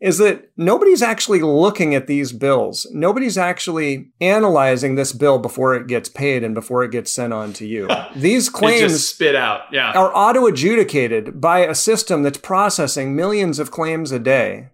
[0.00, 2.86] is that nobody's actually looking at these bills.
[2.92, 7.54] Nobody's actually analyzing this bill before it gets paid and before it gets sent on
[7.54, 7.88] to you.
[8.16, 9.92] These claims spit out, yeah.
[9.92, 14.68] are auto adjudicated by a system that's processing millions of claims a day,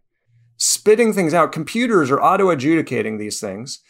[0.57, 1.53] spitting things out.
[1.53, 3.81] Computers are auto adjudicating these things.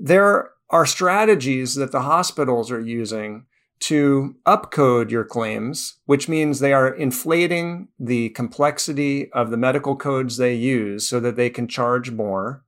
[0.00, 3.46] There are strategies that the hospitals are using
[3.82, 10.36] to upcode your claims, which means they are inflating the complexity of the medical codes
[10.36, 12.64] they use so that they can charge more.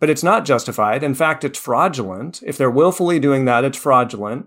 [0.00, 1.02] But it's not justified.
[1.02, 2.40] In fact, it's fraudulent.
[2.46, 4.46] If they're willfully doing that, it's fraudulent.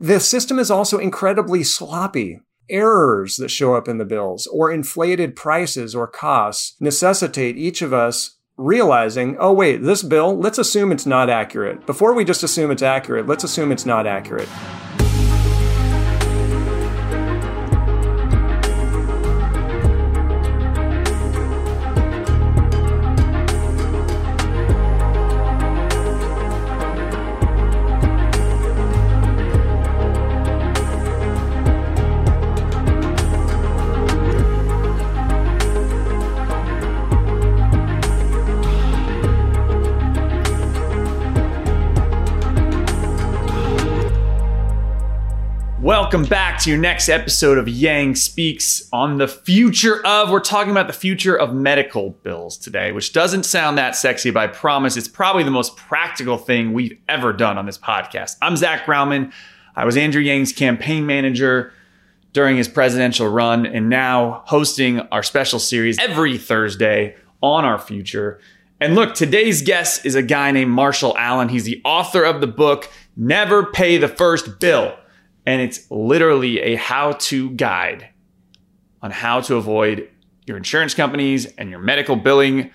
[0.00, 2.40] The system is also incredibly sloppy.
[2.68, 7.92] Errors that show up in the bills or inflated prices or costs necessitate each of
[7.92, 11.86] us realizing, oh, wait, this bill, let's assume it's not accurate.
[11.86, 14.48] Before we just assume it's accurate, let's assume it's not accurate.
[46.14, 50.30] Welcome back to your next episode of Yang Speaks on the future of.
[50.30, 54.38] We're talking about the future of medical bills today, which doesn't sound that sexy, but
[54.38, 58.36] I promise it's probably the most practical thing we've ever done on this podcast.
[58.40, 59.32] I'm Zach Graumann.
[59.74, 61.72] I was Andrew Yang's campaign manager
[62.32, 68.38] during his presidential run, and now hosting our special series every Thursday on our future.
[68.78, 71.48] And look, today's guest is a guy named Marshall Allen.
[71.48, 74.96] He's the author of the book, Never Pay the First Bill
[75.46, 78.08] and it's literally a how to guide
[79.02, 80.08] on how to avoid
[80.46, 82.70] your insurance companies and your medical billing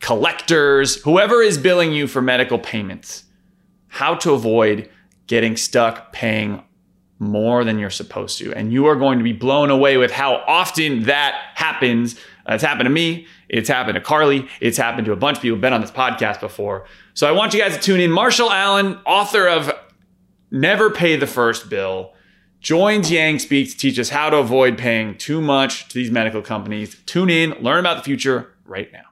[0.00, 3.24] collectors, whoever is billing you for medical payments,
[3.88, 4.90] how to avoid
[5.26, 6.62] getting stuck paying
[7.18, 8.52] more than you're supposed to.
[8.52, 12.16] And you are going to be blown away with how often that happens.
[12.48, 13.26] Uh, it's happened to me.
[13.48, 14.48] It's happened to Carly.
[14.60, 16.84] It's happened to a bunch of people who've been on this podcast before.
[17.14, 18.10] So I want you guys to tune in.
[18.10, 19.71] Marshall Allen, author of
[20.52, 22.12] never pay the first bill,
[22.60, 26.42] joins Yang Speak to teach us how to avoid paying too much to these medical
[26.42, 27.00] companies.
[27.06, 29.06] Tune in, learn about the future right now.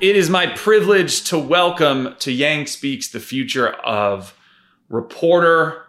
[0.00, 4.36] It is my privilege to welcome to Yang Speaks the future of
[4.88, 5.84] reporter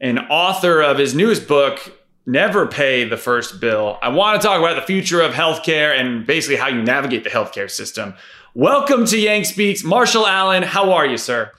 [0.00, 1.97] and author of his newest book,
[2.28, 3.98] never pay the first bill.
[4.02, 7.30] I want to talk about the future of healthcare and basically how you navigate the
[7.30, 8.14] healthcare system.
[8.52, 9.82] Welcome to Yang Speaks.
[9.82, 11.50] Marshall Allen, how are you, sir?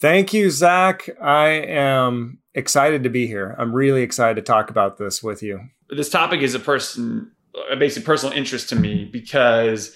[0.00, 1.08] Thank you, Zach.
[1.22, 3.54] I am excited to be here.
[3.60, 5.60] I'm really excited to talk about this with you.
[5.88, 7.30] This topic is a person,
[7.70, 9.94] a basic personal interest to me because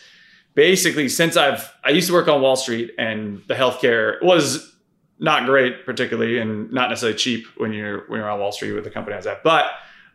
[0.54, 4.72] basically since I've I used to work on Wall Street and the healthcare was
[5.19, 8.84] not great particularly and not necessarily cheap when you're when you're on Wall Street with
[8.84, 9.42] the company I was at.
[9.42, 9.66] But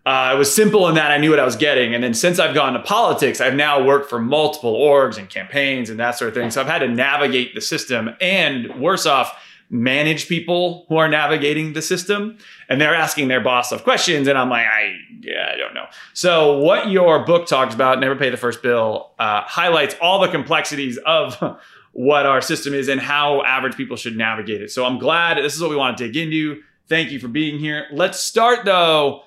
[0.08, 1.94] uh, it was simple in that I knew what I was getting.
[1.94, 5.90] And then since I've gone to politics, I've now worked for multiple orgs and campaigns
[5.90, 6.50] and that sort of thing.
[6.50, 9.38] So I've had to navigate the system and worse off,
[9.70, 12.38] manage people who are navigating the system
[12.70, 14.30] and they're asking their boss of questions.
[14.30, 15.88] And I'm like, I, yeah, I don't know.
[16.14, 20.30] So what your book talks about, Never Pay the First Bill, uh, highlights all the
[20.30, 21.36] complexities of
[21.92, 24.72] what our system is and how average people should navigate it.
[24.72, 26.62] So I'm glad this is what we want to dig into.
[26.88, 27.88] Thank you for being here.
[27.92, 29.24] Let's start though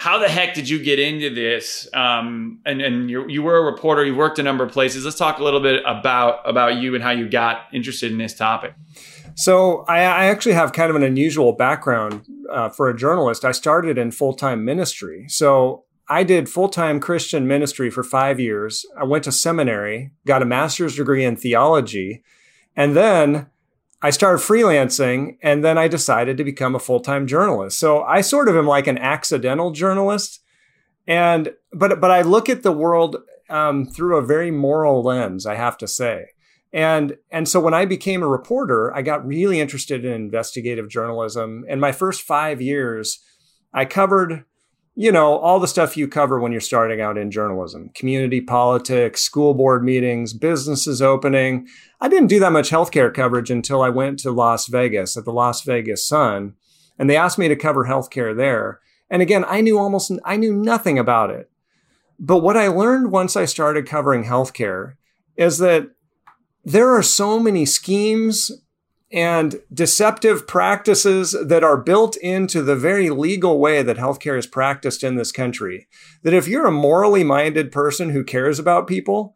[0.00, 1.88] how the heck did you get into this?
[1.92, 4.04] Um, and and you you were a reporter.
[4.04, 5.04] You worked a number of places.
[5.04, 8.32] Let's talk a little bit about about you and how you got interested in this
[8.32, 8.74] topic.
[9.34, 13.44] So I, I, actually have kind of an unusual background uh, for a journalist.
[13.44, 15.26] I started in full time ministry.
[15.28, 18.86] So I did full time Christian ministry for five years.
[18.96, 22.22] I went to seminary, got a master's degree in theology,
[22.76, 23.48] and then
[24.00, 25.38] I started freelancing.
[25.42, 27.78] And then I decided to become a full time journalist.
[27.78, 30.40] So I sort of am like an accidental journalist.
[31.06, 33.16] And but but I look at the world
[33.48, 36.26] um, through a very moral lens, I have to say.
[36.72, 41.64] And and so when I became a reporter, I got really interested in investigative journalism.
[41.68, 43.22] And my first five years,
[43.72, 44.44] I covered,
[45.00, 49.20] you know, all the stuff you cover when you're starting out in journalism: community politics,
[49.20, 51.68] school board meetings, businesses opening.
[52.00, 55.32] I didn't do that much healthcare coverage until I went to Las Vegas at the
[55.32, 56.54] Las Vegas Sun,
[56.98, 58.80] and they asked me to cover healthcare there.
[59.08, 61.48] And again, I knew almost I knew nothing about it.
[62.18, 64.94] But what I learned once I started covering healthcare
[65.36, 65.90] is that
[66.64, 68.50] there are so many schemes
[69.10, 75.02] and deceptive practices that are built into the very legal way that healthcare is practiced
[75.02, 75.88] in this country.
[76.22, 79.34] That if you're a morally minded person who cares about people,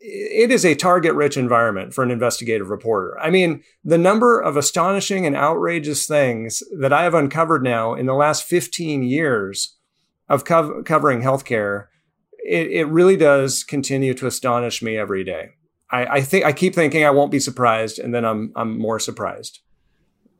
[0.00, 3.18] it is a target rich environment for an investigative reporter.
[3.20, 8.06] I mean, the number of astonishing and outrageous things that I have uncovered now in
[8.06, 9.76] the last 15 years
[10.28, 11.88] of co- covering healthcare,
[12.38, 15.50] it, it really does continue to astonish me every day.
[15.90, 18.98] I, I think I keep thinking I won't be surprised, and then I'm I'm more
[18.98, 19.60] surprised.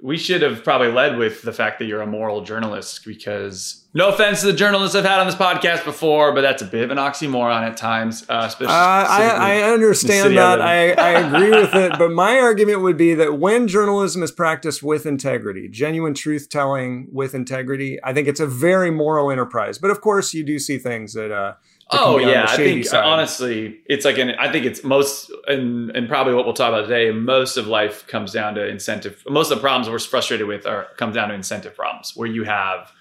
[0.02, 4.08] We should have probably led with the fact that you're a moral journalist because no
[4.08, 6.91] offense to the journalists I've had on this podcast before, but that's a bit of
[6.91, 8.25] an oxymoron at times.
[8.29, 10.61] Uh, uh, I, I understand that.
[10.61, 11.99] I, I agree with it.
[11.99, 17.08] But my argument would be that when journalism is practiced with integrity, genuine truth telling
[17.12, 19.79] with integrity, I think it's a very moral enterprise.
[19.79, 21.55] But of course, you do see things that uh,
[21.93, 23.05] Oh yeah, I think uh, side.
[23.05, 24.31] honestly, it's like an.
[24.39, 27.11] I think it's most and and probably what we'll talk about today.
[27.11, 29.23] Most of life comes down to incentive.
[29.29, 32.45] Most of the problems we're frustrated with are comes down to incentive problems, where you
[32.45, 32.93] have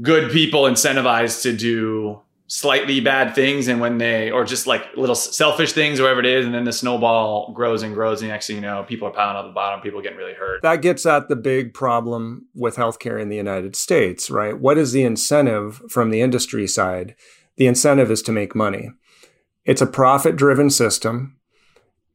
[0.00, 5.14] good people incentivized to do slightly bad things, and when they or just like little
[5.14, 8.46] selfish things, or whatever it is, and then the snowball grows and grows, and next
[8.46, 10.62] thing you know, people are piling on the bottom, people are getting really hurt.
[10.62, 14.56] That gets at the big problem with healthcare in the United States, right?
[14.56, 17.16] What is the incentive from the industry side?
[17.56, 18.90] The incentive is to make money.
[19.64, 21.38] It's a profit driven system.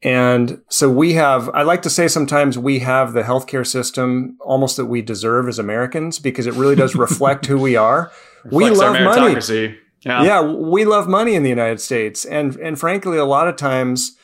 [0.04, 4.78] And so we have, I like to say sometimes we have the healthcare system almost
[4.78, 8.12] that we deserve as Americans because it really does reflect who we are.
[8.52, 9.78] we love money.
[10.02, 10.24] Yeah.
[10.24, 12.24] yeah, we love money in the United States.
[12.24, 14.16] And, and frankly, a lot of times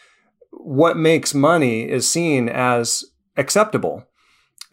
[0.51, 3.03] what makes money is seen as
[3.35, 4.07] acceptable.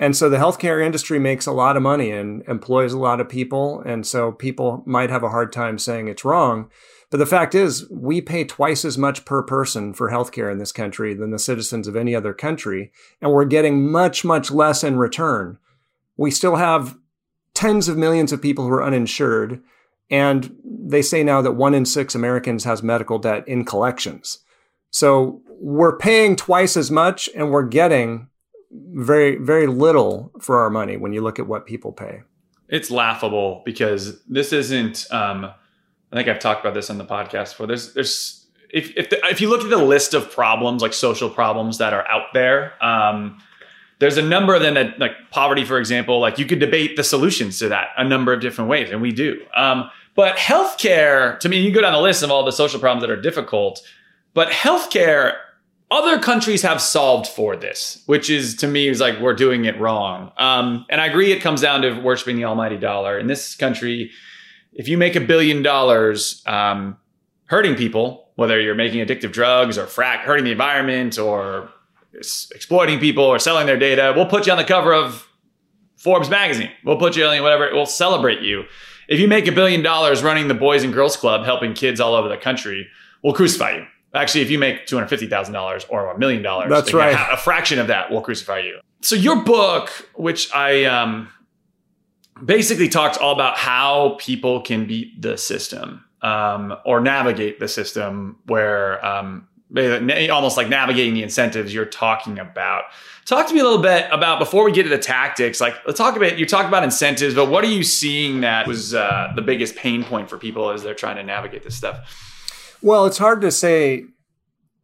[0.00, 3.28] And so the healthcare industry makes a lot of money and employs a lot of
[3.28, 3.82] people.
[3.84, 6.70] And so people might have a hard time saying it's wrong.
[7.10, 10.72] But the fact is, we pay twice as much per person for healthcare in this
[10.72, 12.92] country than the citizens of any other country.
[13.20, 15.58] And we're getting much, much less in return.
[16.16, 16.96] We still have
[17.52, 19.60] tens of millions of people who are uninsured.
[20.08, 24.38] And they say now that one in six Americans has medical debt in collections.
[24.90, 28.29] So we're paying twice as much and we're getting
[28.72, 32.22] very very little for our money when you look at what people pay.
[32.68, 35.06] It's laughable because this isn't.
[35.10, 35.44] Um,
[36.12, 37.66] I think I've talked about this on the podcast before.
[37.66, 41.28] There's there's if if, the, if you look at the list of problems like social
[41.28, 42.72] problems that are out there.
[42.84, 43.40] Um,
[44.00, 47.04] there's a number of them that like poverty for example like you could debate the
[47.04, 51.48] solutions to that a number of different ways and we do um, but healthcare to
[51.48, 53.86] me you go down the list of all the social problems that are difficult
[54.34, 55.34] but healthcare
[55.90, 59.78] other countries have solved for this, which is to me is like we're doing it
[59.80, 60.30] wrong.
[60.38, 63.18] Um, and I agree, it comes down to worshiping the almighty dollar.
[63.18, 64.12] In this country,
[64.72, 66.96] if you make a billion dollars um,
[67.46, 71.70] hurting people, whether you're making addictive drugs or frack, hurting the environment or
[72.14, 75.26] exploiting people or selling their data, we'll put you on the cover of
[75.96, 76.70] Forbes magazine.
[76.84, 77.68] We'll put you on whatever.
[77.72, 78.64] We'll celebrate you.
[79.08, 82.14] If you make a billion dollars running the Boys and Girls Club, helping kids all
[82.14, 82.86] over the country,
[83.22, 83.86] we'll crucify you.
[84.12, 87.16] Actually, if you make two hundred fifty thousand dollars or a million dollars, that's right.
[87.32, 88.80] A fraction of that will crucify you.
[89.02, 91.28] So your book, which I um,
[92.44, 98.40] basically talks all about how people can beat the system um, or navigate the system,
[98.46, 99.46] where um,
[100.30, 102.84] almost like navigating the incentives you're talking about.
[103.26, 105.60] Talk to me a little bit about before we get to the tactics.
[105.60, 108.92] Like, let's talk about you talk about incentives, but what are you seeing that was
[108.92, 112.26] uh, the biggest pain point for people as they're trying to navigate this stuff?
[112.82, 114.04] Well, it's hard to say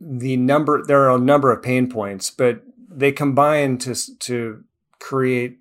[0.00, 0.84] the number.
[0.84, 4.64] There are a number of pain points, but they combine to to
[5.00, 5.58] create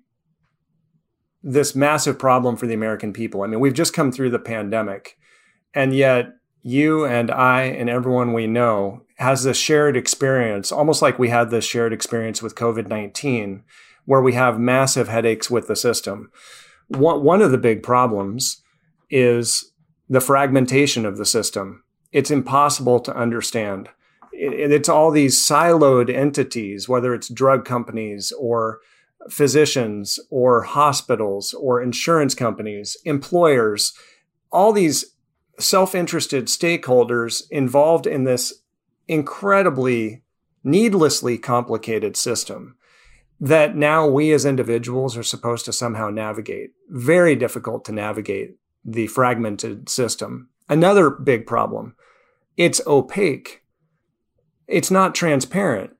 [1.42, 3.42] this massive problem for the American people.
[3.42, 5.16] I mean, we've just come through the pandemic,
[5.72, 11.18] and yet you and I and everyone we know has this shared experience, almost like
[11.18, 13.62] we had this shared experience with COVID 19,
[14.04, 16.30] where we have massive headaches with the system.
[16.88, 18.62] One, one of the big problems
[19.08, 19.72] is
[20.08, 21.82] the fragmentation of the system.
[22.16, 23.90] It's impossible to understand.
[24.32, 28.80] It, it's all these siloed entities, whether it's drug companies or
[29.28, 33.92] physicians or hospitals or insurance companies, employers,
[34.50, 35.14] all these
[35.60, 38.62] self interested stakeholders involved in this
[39.06, 40.22] incredibly,
[40.64, 42.78] needlessly complicated system
[43.38, 46.70] that now we as individuals are supposed to somehow navigate.
[46.88, 48.56] Very difficult to navigate
[48.86, 50.48] the fragmented system.
[50.66, 51.94] Another big problem
[52.56, 53.62] it's opaque,
[54.66, 55.96] it's not transparent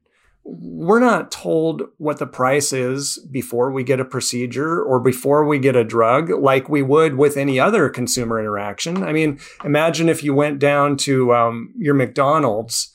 [0.49, 5.59] we're not told what the price is before we get a procedure or before we
[5.59, 9.03] get a drug like we would with any other consumer interaction.
[9.03, 12.93] I mean, imagine if you went down to um, your McDonald's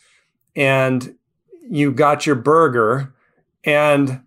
[0.55, 1.15] and
[1.69, 3.13] you got your burger
[3.65, 4.21] and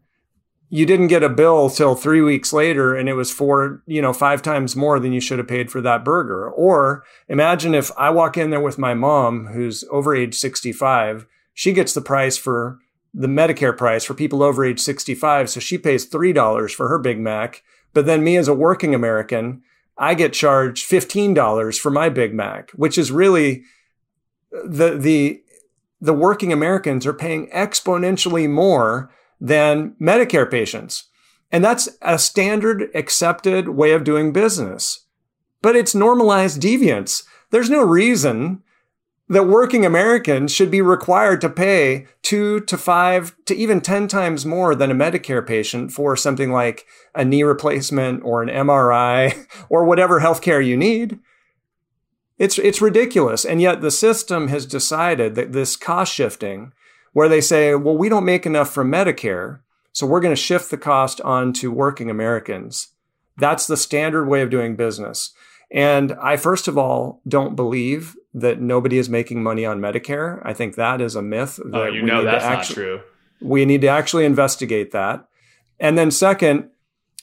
[0.74, 4.12] you didn't get a bill till three weeks later and it was four, you know,
[4.12, 6.50] five times more than you should have paid for that burger.
[6.50, 11.72] Or imagine if I walk in there with my mom who's over age 65, she
[11.72, 12.80] gets the price for
[13.14, 15.48] the Medicare price for people over age 65.
[15.48, 17.62] So she pays $3 for her Big Mac.
[17.92, 19.62] But then me as a working American,
[19.96, 23.62] I get charged $15 for my Big Mac, which is really
[24.50, 25.40] the, the,
[26.00, 31.04] the working Americans are paying exponentially more than Medicare patients.
[31.50, 35.06] And that's a standard accepted way of doing business.
[35.62, 37.24] But it's normalized deviance.
[37.50, 38.62] There's no reason
[39.28, 44.44] that working Americans should be required to pay two to five to even 10 times
[44.44, 49.84] more than a Medicare patient for something like a knee replacement or an MRI or
[49.84, 51.18] whatever healthcare you need.
[52.36, 53.44] It's, it's ridiculous.
[53.44, 56.72] And yet the system has decided that this cost shifting,
[57.14, 59.60] where they say, well, we don't make enough from Medicare,
[59.92, 62.88] so we're going to shift the cost onto working Americans.
[63.38, 65.32] That's the standard way of doing business.
[65.70, 70.42] And I, first of all, don't believe that nobody is making money on Medicare.
[70.44, 71.58] I think that is a myth.
[71.64, 73.00] Oh, that oh, you know that's not true.
[73.40, 75.26] We need to actually investigate that.
[75.80, 76.70] And then, second,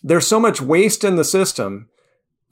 [0.04, 1.90] there's so much waste in the system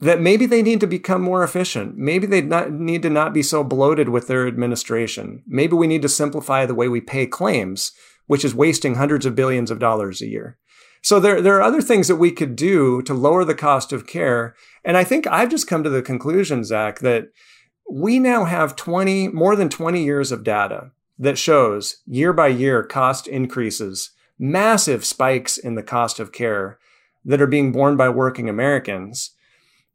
[0.00, 1.96] that maybe they need to become more efficient.
[1.96, 5.42] Maybe they not, need to not be so bloated with their administration.
[5.46, 7.92] Maybe we need to simplify the way we pay claims,
[8.26, 10.56] which is wasting hundreds of billions of dollars a year.
[11.02, 14.06] So there, there are other things that we could do to lower the cost of
[14.06, 14.54] care.
[14.84, 17.28] And I think I've just come to the conclusion, Zach, that
[17.90, 22.82] we now have 20, more than 20 years of data that shows year by year
[22.82, 26.78] cost increases, massive spikes in the cost of care
[27.24, 29.32] that are being borne by working Americans.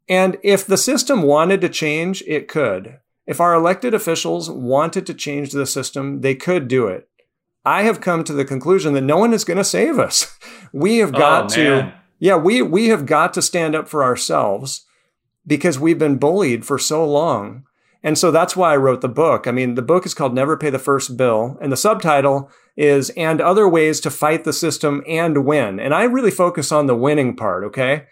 [0.08, 2.98] And if the system wanted to change, it could.
[3.26, 7.08] If our elected officials wanted to change the system, they could do it.
[7.64, 10.36] I have come to the conclusion that no one is going to save us.
[10.72, 14.84] We have got oh, to, yeah, we, we have got to stand up for ourselves
[15.46, 17.64] because we've been bullied for so long.
[18.02, 19.46] And so that's why I wrote the book.
[19.46, 23.10] I mean, the book is called Never Pay the First Bill, and the subtitle is
[23.10, 25.80] And Other Ways to Fight the System and Win.
[25.80, 28.04] And I really focus on the winning part, okay?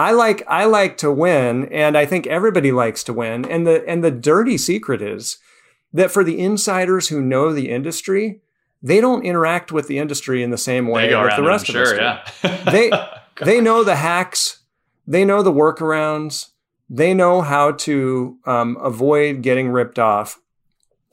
[0.00, 3.44] I like I like to win, and I think everybody likes to win.
[3.44, 5.36] And the and the dirty secret is
[5.92, 8.40] that for the insiders who know the industry,
[8.82, 12.00] they don't interact with the industry in the same way that the rest of sure,
[12.00, 12.32] us.
[12.42, 12.64] Yeah.
[12.70, 12.90] they
[13.44, 14.60] they know the hacks,
[15.06, 16.48] they know the workarounds,
[16.88, 20.40] they know how to um, avoid getting ripped off.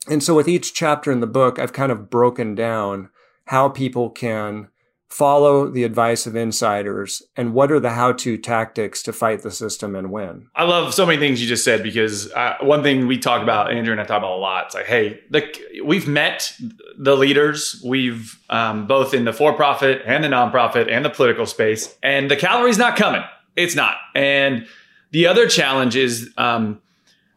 [0.08, 3.10] And so, with each chapter in the book, I've kind of broken down
[3.48, 4.68] how people can
[5.08, 9.96] follow the advice of insiders and what are the how-to tactics to fight the system
[9.96, 10.48] and win?
[10.54, 13.72] I love so many things you just said because uh, one thing we talk about
[13.72, 15.42] andrew and i talk about a lot it's like hey the,
[15.82, 16.52] we've met
[16.98, 17.80] the leaders.
[17.84, 22.36] We've um, both in the for-profit and the nonprofit and the political space and the
[22.36, 23.22] cavalry's not coming.
[23.56, 23.96] It's not.
[24.14, 24.66] And
[25.12, 26.82] the other challenge is um,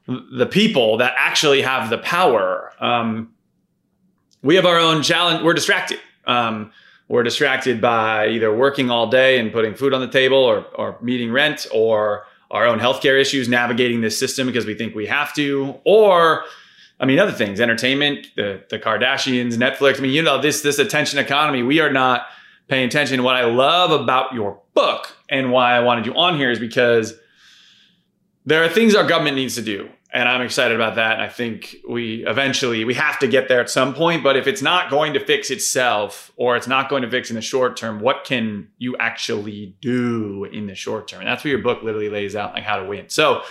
[0.07, 2.73] the people that actually have the power.
[2.79, 3.33] Um,
[4.41, 5.99] we have our own challenge we're distracted.
[6.25, 6.71] Um,
[7.11, 10.97] we're distracted by either working all day and putting food on the table or, or
[11.01, 15.33] meeting rent or our own healthcare issues, navigating this system because we think we have
[15.33, 16.45] to, or
[17.01, 19.97] I mean, other things, entertainment, the, the Kardashians, Netflix.
[19.97, 22.27] I mean, you know, this, this attention economy, we are not
[22.69, 23.23] paying attention.
[23.23, 27.13] What I love about your book and why I wanted you on here is because
[28.45, 31.13] there are things our government needs to do and I'm excited about that.
[31.13, 34.23] And I think we eventually we have to get there at some point.
[34.23, 37.35] But if it's not going to fix itself, or it's not going to fix in
[37.35, 41.21] the short term, what can you actually do in the short term?
[41.21, 43.09] And that's what your book literally lays out, like how to win.
[43.09, 43.43] So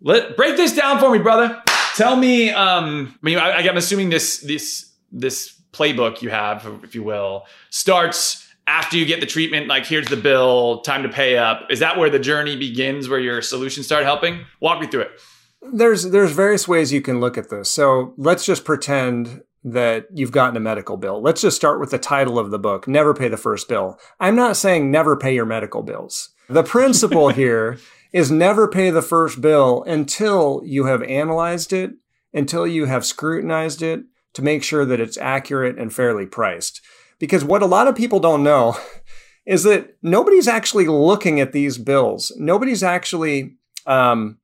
[0.00, 1.62] let break this down for me, brother.
[1.96, 6.94] Tell me, um, I mean, I, I'm assuming this this this playbook you have, if
[6.94, 9.66] you will, starts after you get the treatment.
[9.66, 11.66] Like, here's the bill, time to pay up.
[11.70, 14.44] Is that where the journey begins, where your solutions start helping?
[14.60, 15.20] Walk me through it.
[15.60, 17.70] There's there's various ways you can look at this.
[17.70, 21.20] So let's just pretend that you've gotten a medical bill.
[21.20, 23.98] Let's just start with the title of the book, Never Pay the First Bill.
[24.20, 26.30] I'm not saying never pay your medical bills.
[26.48, 27.78] The principle here
[28.12, 31.92] is never pay the first bill until you have analyzed it,
[32.32, 36.80] until you have scrutinized it to make sure that it's accurate and fairly priced.
[37.18, 38.76] Because what a lot of people don't know
[39.46, 42.32] is that nobody's actually looking at these bills.
[42.36, 44.38] Nobody's actually um,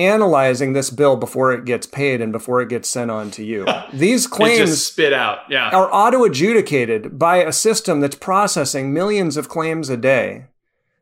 [0.00, 3.66] analyzing this bill before it gets paid and before it gets sent on to you.
[3.92, 5.70] These claims spit out, yeah.
[5.70, 10.46] are auto adjudicated by a system that's processing millions of claims a day,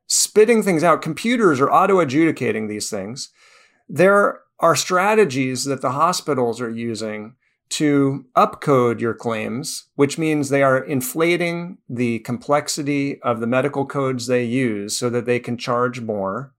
[0.07, 1.01] spitting things out.
[1.01, 3.31] Computers are auto adjudicating these things.
[3.89, 7.37] There are strategies that the hospitals are using
[7.69, 14.27] to upcode your claims, which means they are inflating the complexity of the medical codes
[14.27, 16.55] they use so that they can charge more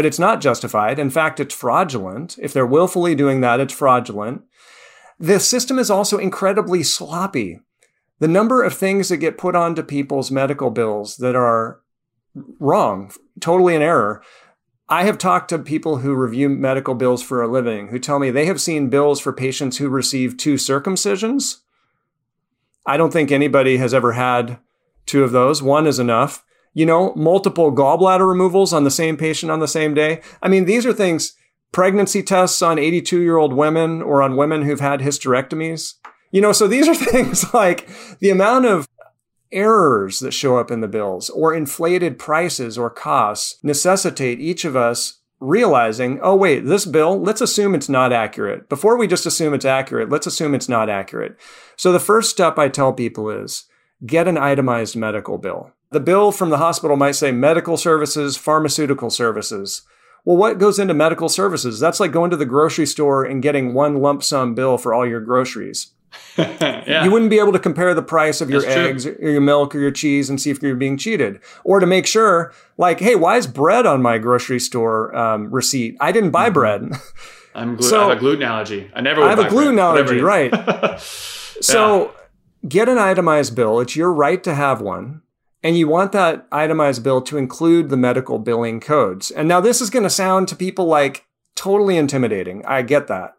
[0.00, 0.98] but it's not justified.
[0.98, 2.38] In fact, it's fraudulent.
[2.40, 4.40] If they're willfully doing that, it's fraudulent.
[5.18, 7.60] The system is also incredibly sloppy.
[8.18, 11.82] The number of things that get put onto people's medical bills that are
[12.58, 14.22] wrong, totally in error.
[14.88, 18.30] I have talked to people who review medical bills for a living who tell me
[18.30, 21.58] they have seen bills for patients who receive two circumcisions.
[22.86, 24.60] I don't think anybody has ever had
[25.04, 25.62] two of those.
[25.62, 26.42] One is enough
[26.72, 30.20] you know, multiple gallbladder removals on the same patient on the same day.
[30.42, 31.34] I mean, these are things,
[31.72, 35.94] pregnancy tests on 82 year old women or on women who've had hysterectomies.
[36.30, 37.88] You know, so these are things like
[38.20, 38.88] the amount of
[39.52, 44.76] errors that show up in the bills or inflated prices or costs necessitate each of
[44.76, 48.68] us realizing, oh, wait, this bill, let's assume it's not accurate.
[48.68, 51.36] Before we just assume it's accurate, let's assume it's not accurate.
[51.76, 53.64] So the first step I tell people is
[54.06, 55.72] get an itemized medical bill.
[55.90, 59.82] The bill from the hospital might say medical services, pharmaceutical services.
[60.24, 61.80] Well, what goes into medical services?
[61.80, 65.06] That's like going to the grocery store and getting one lump sum bill for all
[65.06, 65.92] your groceries.
[66.38, 67.04] yeah.
[67.04, 69.16] You wouldn't be able to compare the price of your That's eggs true.
[69.20, 71.40] or your milk or your cheese and see if you're being cheated.
[71.64, 75.96] Or to make sure, like, hey, why is bread on my grocery store um, receipt?
[76.00, 76.54] I didn't buy mm-hmm.
[76.54, 76.92] bread.
[77.54, 78.90] I'm glu- so, I have a gluten allergy.
[78.94, 79.22] I never.
[79.22, 81.00] I have a gluten bread, allergy, right?
[81.00, 82.14] so
[82.68, 83.80] get an itemized bill.
[83.80, 85.22] It's your right to have one.
[85.62, 89.30] And you want that itemized bill to include the medical billing codes.
[89.30, 92.64] And now this is going to sound to people like totally intimidating.
[92.64, 93.34] I get that.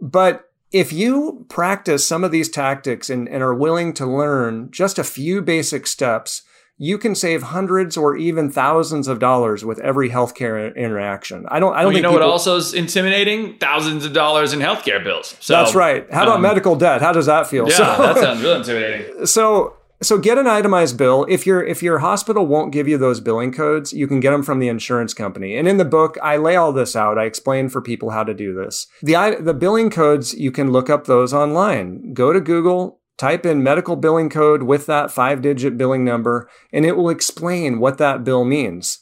[0.00, 4.98] But if you practice some of these tactics and, and are willing to learn just
[4.98, 6.42] a few basic steps,
[6.78, 11.44] you can save hundreds or even thousands of dollars with every healthcare interaction.
[11.48, 11.74] I don't.
[11.74, 11.88] I don't.
[11.88, 13.58] Well, you know people, what also is intimidating?
[13.58, 15.36] Thousands of dollars in healthcare bills.
[15.38, 16.10] So, that's right.
[16.10, 17.02] How about um, medical debt?
[17.02, 17.68] How does that feel?
[17.68, 19.26] Yeah, so, that sounds really intimidating.
[19.26, 21.24] So so get an itemized bill.
[21.28, 24.42] If your if your hospital won't give you those billing codes, you can get them
[24.42, 25.56] from the insurance company.
[25.56, 27.18] And in the book, I lay all this out.
[27.18, 28.86] I explain for people how to do this.
[29.02, 32.12] The the billing codes, you can look up those online.
[32.12, 36.96] Go to Google, type in medical billing code with that 5-digit billing number, and it
[36.96, 38.98] will explain what that bill means.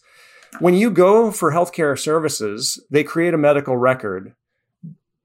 [0.58, 4.34] When you go for healthcare services, they create a medical record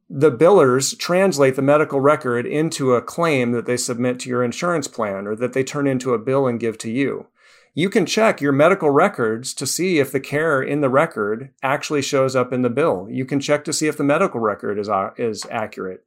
[0.09, 4.87] the billers translate the medical record into a claim that they submit to your insurance
[4.87, 7.27] plan or that they turn into a bill and give to you.
[7.73, 12.01] You can check your medical records to see if the care in the record actually
[12.01, 13.07] shows up in the bill.
[13.09, 16.05] You can check to see if the medical record is, uh, is accurate.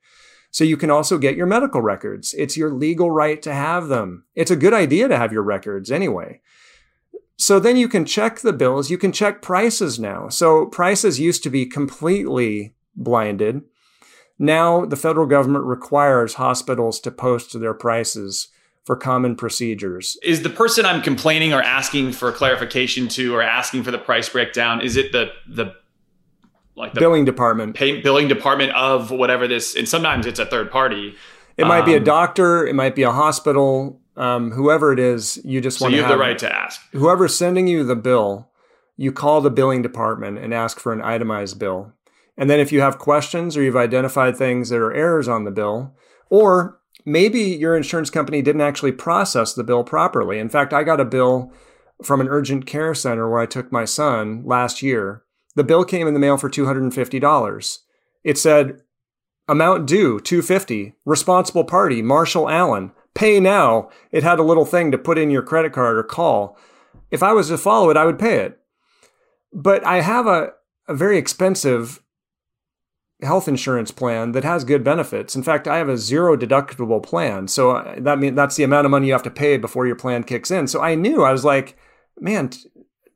[0.51, 2.33] So you can also get your medical records.
[2.35, 4.25] It's your legal right to have them.
[4.35, 6.41] It's a good idea to have your records anyway.
[7.37, 8.91] So then you can check the bills.
[8.91, 10.29] You can check prices now.
[10.29, 13.63] So prices used to be completely blinded.
[14.39, 18.49] Now, the federal government requires hospitals to post their prices
[18.85, 20.17] for common procedures.
[20.23, 24.29] Is the person I'm complaining or asking for clarification to or asking for the price
[24.29, 25.75] breakdown, is it the the
[26.75, 27.75] like the billing department?
[27.75, 31.17] Pay, billing department of whatever this and sometimes it's a third party.
[31.59, 34.99] It might um, be a um, doctor, it might be a hospital, um, whoever it
[34.99, 36.81] is, you just so want you to have, have the right to ask.
[36.93, 38.49] Whoever's sending you the bill,
[38.97, 41.93] you call the billing department and ask for an itemized bill.
[42.39, 45.51] And then if you have questions or you've identified things that are errors on the
[45.51, 45.95] bill,
[46.31, 50.39] or maybe your insurance company didn't actually process the bill properly.
[50.39, 51.53] In fact, I got a bill
[52.03, 55.25] from an urgent care center where I took my son last year.
[55.57, 57.79] The bill came in the mail for $250.
[58.23, 58.83] It said
[59.49, 64.99] amount due 250 responsible party Marshall Allen pay now it had a little thing to
[64.99, 66.57] put in your credit card or call
[67.11, 68.61] if i was to follow it i would pay it
[69.53, 70.53] but i have a,
[70.87, 72.01] a very expensive
[73.23, 75.35] health insurance plan that has good benefits.
[75.35, 77.49] In fact, I have a zero deductible plan.
[77.49, 79.97] So uh, that means that's the amount of money you have to pay before your
[79.97, 80.69] plan kicks in.
[80.69, 81.77] So I knew I was like,
[82.21, 82.71] man, t-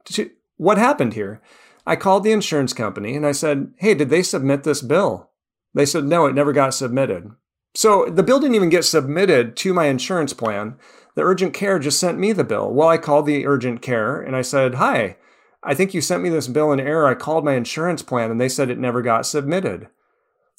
[0.04, 1.40] t- what happened here?
[1.86, 5.30] I called the insurance company and I said, hey, did they submit this bill?
[5.74, 7.30] They said, no, it never got submitted.
[7.74, 10.76] So the bill didn't even get submitted to my insurance plan.
[11.14, 12.72] The urgent care just sent me the bill.
[12.72, 15.16] Well, I called the urgent care and I said, hi,
[15.64, 17.06] I think you sent me this bill in error.
[17.06, 19.88] I called my insurance plan and they said it never got submitted.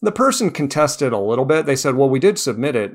[0.02, 1.66] The person contested a little bit.
[1.66, 2.94] They said, Well, we did submit it.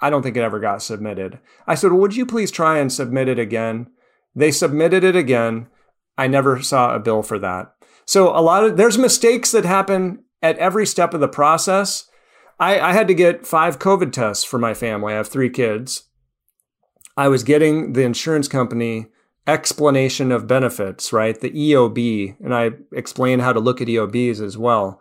[0.00, 1.38] I don't think it ever got submitted.
[1.66, 3.88] I said, well, Would you please try and submit it again?
[4.34, 5.68] They submitted it again.
[6.18, 7.72] I never saw a bill for that.
[8.04, 12.08] So a lot of there's mistakes that happen at every step of the process.
[12.58, 15.12] I, I had to get five COVID tests for my family.
[15.12, 16.04] I have three kids.
[17.16, 19.08] I was getting the insurance company
[19.46, 21.40] explanation of benefits, right?
[21.40, 22.36] The EOB.
[22.40, 25.00] And I explained how to look at EOBs as well.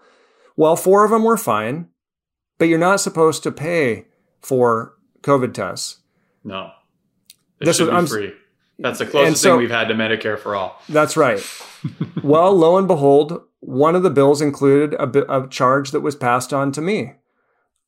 [0.55, 1.89] Well, four of them were fine,
[2.57, 4.05] but you're not supposed to pay
[4.41, 5.99] for COVID tests.
[6.43, 6.71] No.
[7.59, 8.33] It this should was, be I'm, free.
[8.79, 10.81] That's the closest so, thing we've had to Medicare for all.
[10.89, 11.41] That's right.
[12.23, 16.53] well, lo and behold, one of the bills included a, a charge that was passed
[16.53, 17.13] on to me.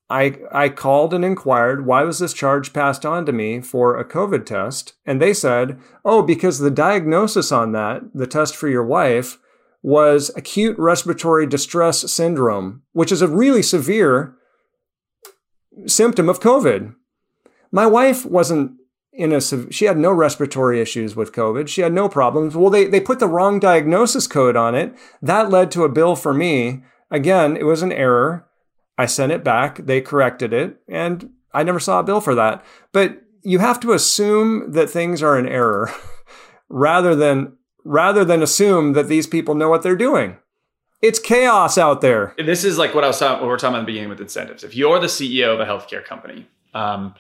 [0.10, 4.06] I, I called and inquired why was this charge passed on to me for a
[4.06, 8.86] COVID test, and they said, "Oh, because the diagnosis on that, the test for your
[8.86, 9.38] wife,
[9.84, 14.36] was acute respiratory distress syndrome, which is a really severe
[15.88, 16.96] symptom of COVID."
[17.72, 18.78] My wife wasn't
[19.12, 21.67] in a she had no respiratory issues with COVID.
[21.67, 22.56] She had no problems.
[22.56, 24.96] Well, they they put the wrong diagnosis code on it.
[25.22, 26.84] That led to a bill for me.
[27.12, 28.46] Again, it was an error
[28.97, 32.63] I sent it back, they corrected it, and I never saw a bill for that.
[32.91, 35.91] But you have to assume that things are in error
[36.69, 40.38] rather than rather than assume that these people know what they're doing.
[41.01, 42.33] It's chaos out there.
[42.38, 44.10] This is like what I was talking, what we were talking about in the beginning
[44.10, 44.63] with incentives.
[44.63, 47.13] If you're the CEO of a healthcare company, um,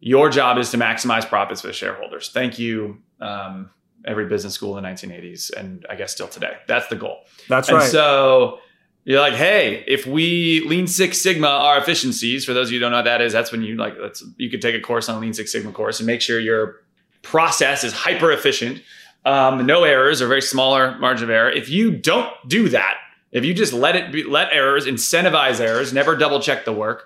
[0.00, 2.30] your job is to maximize profits for the shareholders.
[2.30, 3.70] Thank you, um,
[4.06, 6.56] every business school in the 1980s, and I guess still today.
[6.66, 7.18] That's the goal.
[7.48, 7.90] That's and right.
[7.90, 8.58] So
[9.06, 12.82] you're like, hey, if we Lean Six Sigma our efficiencies, for those of you who
[12.82, 15.08] don't know what that is, that's when you like that's you could take a course
[15.08, 16.80] on Lean Six Sigma course and make sure your
[17.22, 18.82] process is hyper efficient,
[19.24, 21.48] um, no errors or very smaller margin of error.
[21.48, 22.96] If you don't do that,
[23.30, 27.04] if you just let it be, let errors, incentivize errors, never double check the work,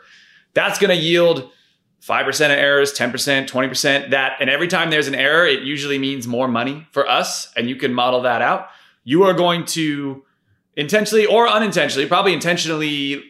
[0.54, 1.50] that's going to yield
[2.02, 4.10] 5% of errors, 10%, 20%.
[4.10, 7.52] That, and every time there's an error, it usually means more money for us.
[7.56, 8.68] And you can model that out.
[9.04, 10.24] You are going to
[10.80, 13.22] intentionally or unintentionally, probably intentionally,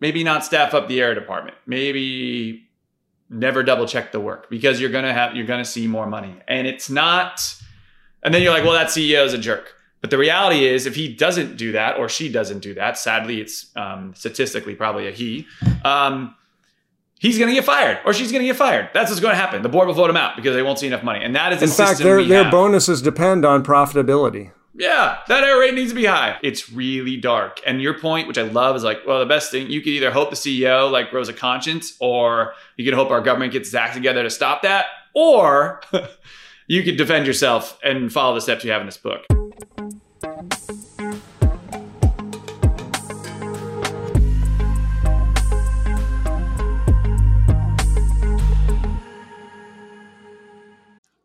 [0.00, 1.56] maybe not staff up the air department.
[1.66, 2.68] Maybe
[3.28, 6.34] never double check the work because you're gonna have you're gonna see more money.
[6.46, 7.56] And it's not
[8.22, 9.74] and then you're like, well, that CEO is a jerk.
[10.00, 13.40] But the reality is, if he doesn't do that or she doesn't do that, sadly,
[13.40, 15.46] it's um, statistically probably a he.
[15.82, 16.34] Um,
[17.18, 18.90] he's going to get fired or she's going to get fired.
[18.92, 19.62] That's what's going to happen.
[19.62, 21.24] The board will vote him out because they won't see enough money.
[21.24, 24.52] And that is in fact their their bonuses depend on profitability.
[24.76, 26.36] Yeah, that error rate needs to be high.
[26.42, 27.60] It's really dark.
[27.64, 30.10] And your point, which I love, is like, well, the best thing you could either
[30.10, 33.74] hope the CEO like grows a conscience, or you could hope our government gets its
[33.74, 35.80] act together to stop that, or
[36.66, 39.24] you could defend yourself and follow the steps you have in this book.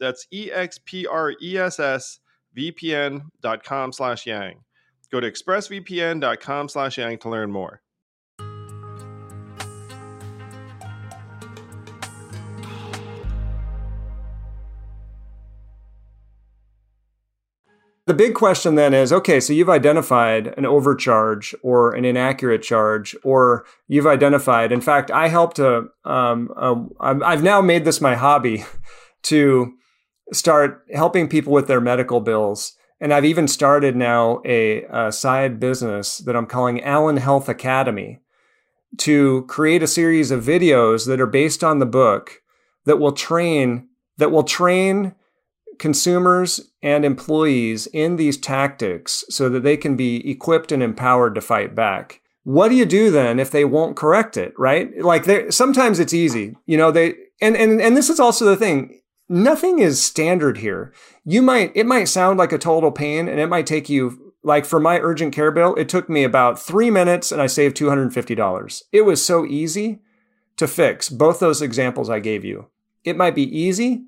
[0.00, 2.18] That's E-X-P-R-E-S-S
[2.56, 4.64] vpn.com slash yang.
[5.10, 7.82] Go to expressvpn.com slash yang to learn more.
[18.04, 23.14] The big question then is okay, so you've identified an overcharge or an inaccurate charge,
[23.22, 28.64] or you've identified, in fact, I helped um, a I've now made this my hobby
[29.22, 29.74] to
[30.32, 32.76] start helping people with their medical bills.
[33.00, 38.20] And I've even started now a, a side business that I'm calling Allen Health Academy
[38.98, 42.42] to create a series of videos that are based on the book
[42.84, 45.14] that will train that will train
[45.78, 51.40] consumers and employees in these tactics so that they can be equipped and empowered to
[51.40, 52.20] fight back.
[52.44, 54.96] What do you do then if they won't correct it, right?
[55.02, 56.56] Like sometimes it's easy.
[56.66, 59.00] You know, they and and and this is also the thing.
[59.28, 60.92] Nothing is standard here.
[61.24, 64.64] You might it might sound like a total pain and it might take you like
[64.64, 68.82] for my urgent care bill, it took me about 3 minutes and I saved $250.
[68.90, 70.00] It was so easy
[70.56, 72.66] to fix both those examples I gave you.
[73.04, 74.04] It might be easy,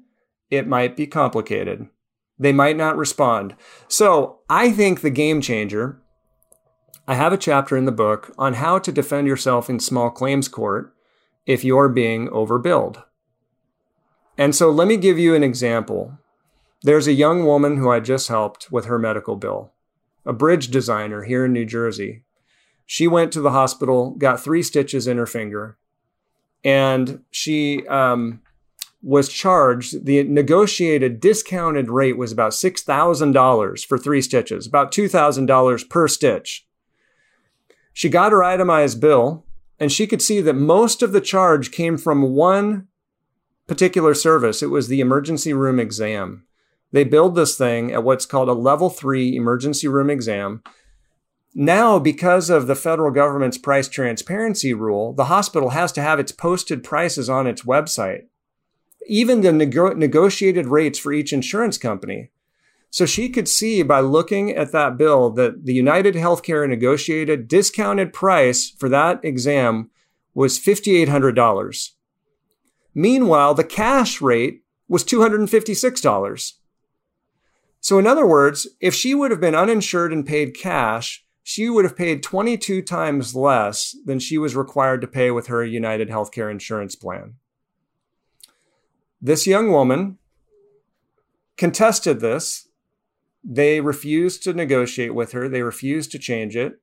[0.50, 1.88] it might be complicated.
[2.38, 3.54] They might not respond.
[3.86, 6.02] So I think the game changer,
[7.06, 10.48] I have a chapter in the book on how to defend yourself in small claims
[10.48, 10.94] court
[11.46, 13.02] if you're being overbilled.
[14.36, 16.18] And so let me give you an example.
[16.82, 19.72] There's a young woman who I just helped with her medical bill,
[20.26, 22.24] a bridge designer here in New Jersey.
[22.86, 25.78] She went to the hospital, got three stitches in her finger,
[26.62, 28.42] and she um,
[29.04, 36.08] was charged, the negotiated discounted rate was about $6,000 for three stitches, about $2,000 per
[36.08, 36.66] stitch.
[37.92, 39.44] She got her itemized bill
[39.78, 42.88] and she could see that most of the charge came from one
[43.66, 44.62] particular service.
[44.62, 46.46] It was the emergency room exam.
[46.92, 50.62] They billed this thing at what's called a level three emergency room exam.
[51.54, 56.32] Now, because of the federal government's price transparency rule, the hospital has to have its
[56.32, 58.24] posted prices on its website
[59.06, 62.30] even the nego- negotiated rates for each insurance company.
[62.90, 68.12] So she could see by looking at that bill that the United Healthcare negotiated discounted
[68.12, 69.90] price for that exam
[70.32, 71.90] was $5,800.
[72.94, 76.52] Meanwhile, the cash rate was $256.
[77.80, 81.84] So, in other words, if she would have been uninsured and paid cash, she would
[81.84, 86.50] have paid 22 times less than she was required to pay with her United Healthcare
[86.50, 87.34] insurance plan.
[89.20, 90.18] This young woman
[91.56, 92.68] contested this.
[93.42, 96.80] They refused to negotiate with her, they refused to change it.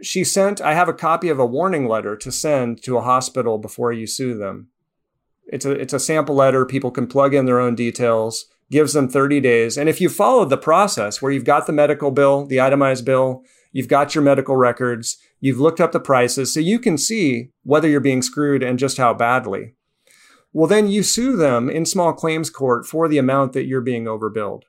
[0.00, 3.58] She sent, I have a copy of a warning letter to send to a hospital
[3.58, 4.68] before you sue them.
[5.46, 6.64] It's a, it's a sample letter.
[6.64, 9.76] People can plug in their own details, gives them 30 days.
[9.76, 13.42] And if you followed the process where you've got the medical bill, the itemized bill,
[13.72, 17.88] you've got your medical records, you've looked up the prices, so you can see whether
[17.88, 19.74] you're being screwed and just how badly.
[20.52, 24.04] Well, then you sue them in small claims court for the amount that you're being
[24.04, 24.62] overbilled.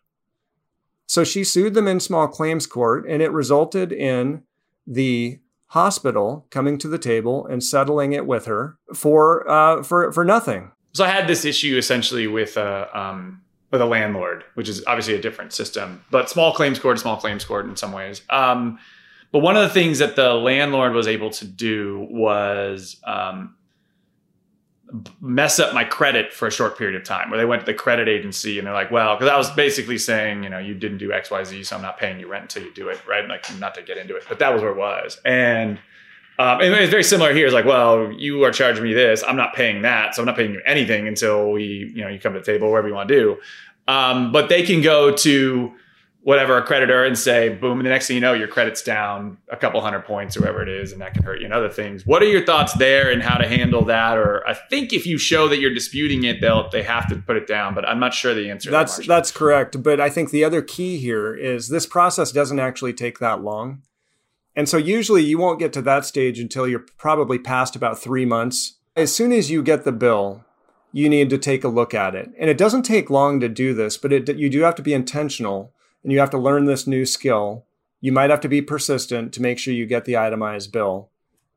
[1.05, 4.43] So she sued them in small claims court, and it resulted in
[4.87, 5.39] the
[5.73, 10.71] hospital coming to the table and settling it with her for uh, for for nothing.
[10.93, 14.83] So I had this issue essentially with a uh, um, with a landlord, which is
[14.85, 18.21] obviously a different system, but small claims court, small claims court in some ways.
[18.29, 18.77] Um,
[19.31, 23.55] but one of the things that the landlord was able to do was um,
[25.21, 27.73] mess up my credit for a short period of time where they went to the
[27.73, 30.99] credit agency and they're like well because i was basically saying you know you didn't
[30.99, 33.73] do xyz so i'm not paying you rent until you do it right like not
[33.73, 35.79] to get into it but that was where it was and
[36.39, 37.45] um, and it's very similar here.
[37.45, 39.23] It's like, well, you are charging me this.
[39.23, 40.15] I'm not paying that.
[40.15, 42.71] So I'm not paying you anything until we, you know, you come to the table,
[42.71, 43.37] whatever you want to do.
[43.87, 45.73] Um, but they can go to
[46.23, 49.37] whatever a creditor and say, boom, and the next thing you know, your credit's down
[49.49, 51.69] a couple hundred points or whatever it is, and that can hurt you and other
[51.69, 52.05] things.
[52.05, 54.17] What are your thoughts there and how to handle that?
[54.17, 57.35] Or I think if you show that you're disputing it, they'll they have to put
[57.35, 58.71] it down, but I'm not sure the answer.
[58.71, 59.83] That's that, that's correct.
[59.83, 63.81] But I think the other key here is this process doesn't actually take that long.
[64.55, 68.25] And so usually you won't get to that stage until you're probably past about three
[68.25, 68.77] months.
[68.95, 70.45] As soon as you get the bill,
[70.93, 72.29] you need to take a look at it.
[72.39, 74.93] And it doesn't take long to do this, but it, you do have to be
[74.93, 77.65] intentional and you have to learn this new skill.
[78.01, 81.09] You might have to be persistent to make sure you get the itemized bill.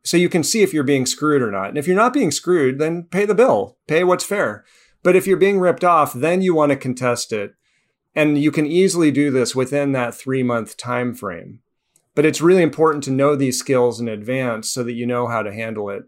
[0.05, 1.69] So you can see if you're being screwed or not.
[1.69, 4.65] And if you're not being screwed, then pay the bill, pay what's fair.
[5.03, 7.55] But if you're being ripped off, then you want to contest it.
[8.15, 11.61] And you can easily do this within that three month time frame.
[12.15, 15.43] But it's really important to know these skills in advance so that you know how
[15.43, 16.05] to handle it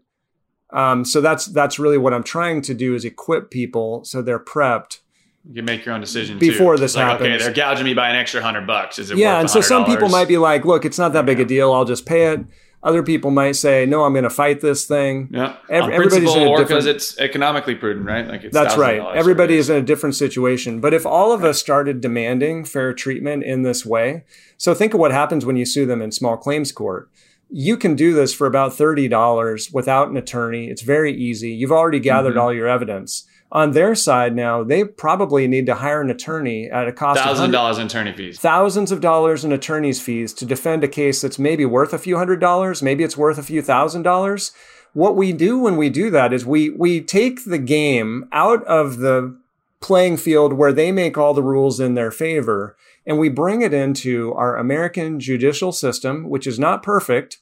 [0.71, 4.39] Um, so that's that's really what I'm trying to do is equip people so they're
[4.39, 4.99] prepped.
[5.47, 6.81] You can make your own decision before too.
[6.81, 7.27] this like, happens.
[7.27, 8.99] Okay, they're gouging me by an extra hundred bucks.
[8.99, 11.39] Is it yeah, and so some people might be like, "Look, it's not that big
[11.39, 11.71] a deal.
[11.73, 12.41] I'll just pay it."
[12.81, 16.35] Other people might say, "No, I'm going to fight this thing." Yeah, Ev- on everybody's
[16.35, 18.27] in a or because it's economically prudent, right?
[18.27, 19.01] Like it's That's right.
[19.15, 20.79] Everybody is in a different situation.
[20.79, 24.23] But if all of us started demanding fair treatment in this way,
[24.57, 27.09] so think of what happens when you sue them in small claims court.
[27.51, 30.69] You can do this for about $30 without an attorney.
[30.69, 31.49] It's very easy.
[31.49, 32.41] You've already gathered Mhm.
[32.41, 33.25] all your evidence.
[33.51, 37.25] On their side now, they probably need to hire an attorney at a cost of
[37.25, 38.39] thousand hundred- dollars in attorney fees.
[38.39, 42.17] thousands of dollars in attorney's fees to defend a case that's maybe worth a few
[42.17, 44.51] hundred dollars, maybe it's worth a few thousand dollars.
[44.93, 48.97] What we do when we do that is we we take the game out of
[48.97, 49.35] the
[49.81, 53.73] playing field where they make all the rules in their favor and we bring it
[53.73, 57.39] into our American judicial system, which is not perfect,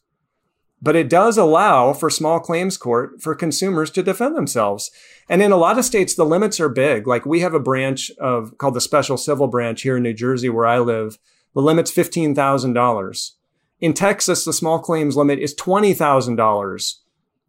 [0.81, 4.91] but it does allow for small claims court for consumers to defend themselves.
[5.27, 7.07] And in a lot of states, the limits are big.
[7.07, 10.49] Like we have a branch of called the special civil branch here in New Jersey
[10.49, 11.17] where I live.
[11.55, 13.31] The limit's $15,000.
[13.79, 16.93] In Texas, the small claims limit is $20,000.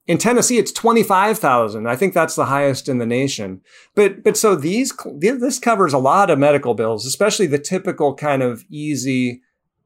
[0.07, 1.87] In Tennessee, it's 25,000.
[1.87, 3.61] I think that's the highest in the nation.
[3.95, 8.43] But, but so these, this covers a lot of medical bills, especially the typical kind
[8.43, 9.43] of easy,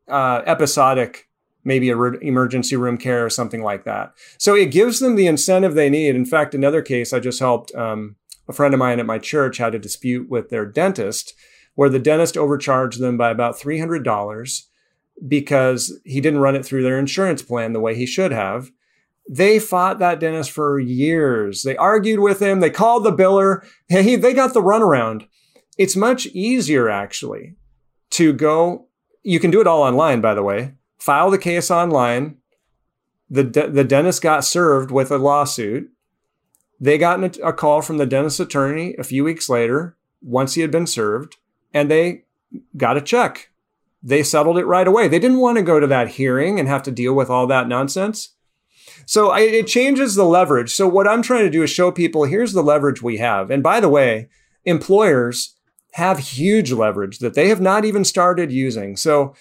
[0.06, 1.28] uh, episodic,
[1.64, 4.12] maybe a re- emergency room care or something like that.
[4.38, 6.14] So it gives them the incentive they need.
[6.14, 8.16] In fact, another case I just helped, um,
[8.48, 11.34] a friend of mine at my church had a dispute with their dentist
[11.74, 14.62] where the dentist overcharged them by about $300
[15.26, 18.70] because he didn't run it through their insurance plan the way he should have.
[19.30, 21.62] They fought that dentist for years.
[21.62, 22.60] They argued with him.
[22.60, 23.64] They called the biller.
[23.88, 25.28] He, they got the runaround.
[25.78, 27.54] It's much easier actually
[28.10, 28.88] to go.
[29.22, 30.74] You can do it all online, by the way.
[31.02, 32.36] File the case online.
[33.28, 35.90] The, de- the dentist got served with a lawsuit.
[36.78, 40.70] They got a, call from the dentist attorney a few weeks later, once he had
[40.70, 41.38] been served,
[41.74, 42.22] and they
[42.76, 43.50] got a check.
[44.00, 45.08] They settled it right away.
[45.08, 47.66] They didn't want to go to that hearing and have to deal with all that
[47.66, 48.36] nonsense.
[49.04, 50.70] So I, it changes the leverage.
[50.70, 53.50] So what I'm trying to do is show people here's the leverage we have.
[53.50, 54.28] And by the way,
[54.64, 55.56] employers
[55.94, 58.96] have huge leverage that they have not even started using.
[58.96, 59.34] So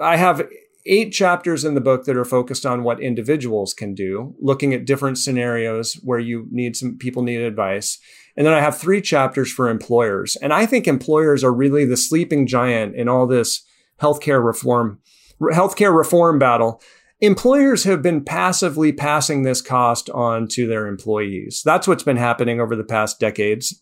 [0.00, 0.48] I have
[0.86, 4.84] eight chapters in the book that are focused on what individuals can do, looking at
[4.84, 7.98] different scenarios where you need some people need advice.
[8.36, 10.36] And then I have three chapters for employers.
[10.36, 13.62] And I think employers are really the sleeping giant in all this
[14.00, 14.98] healthcare reform,
[15.40, 16.82] healthcare reform battle.
[17.20, 21.62] Employers have been passively passing this cost on to their employees.
[21.64, 23.80] That's what's been happening over the past decades.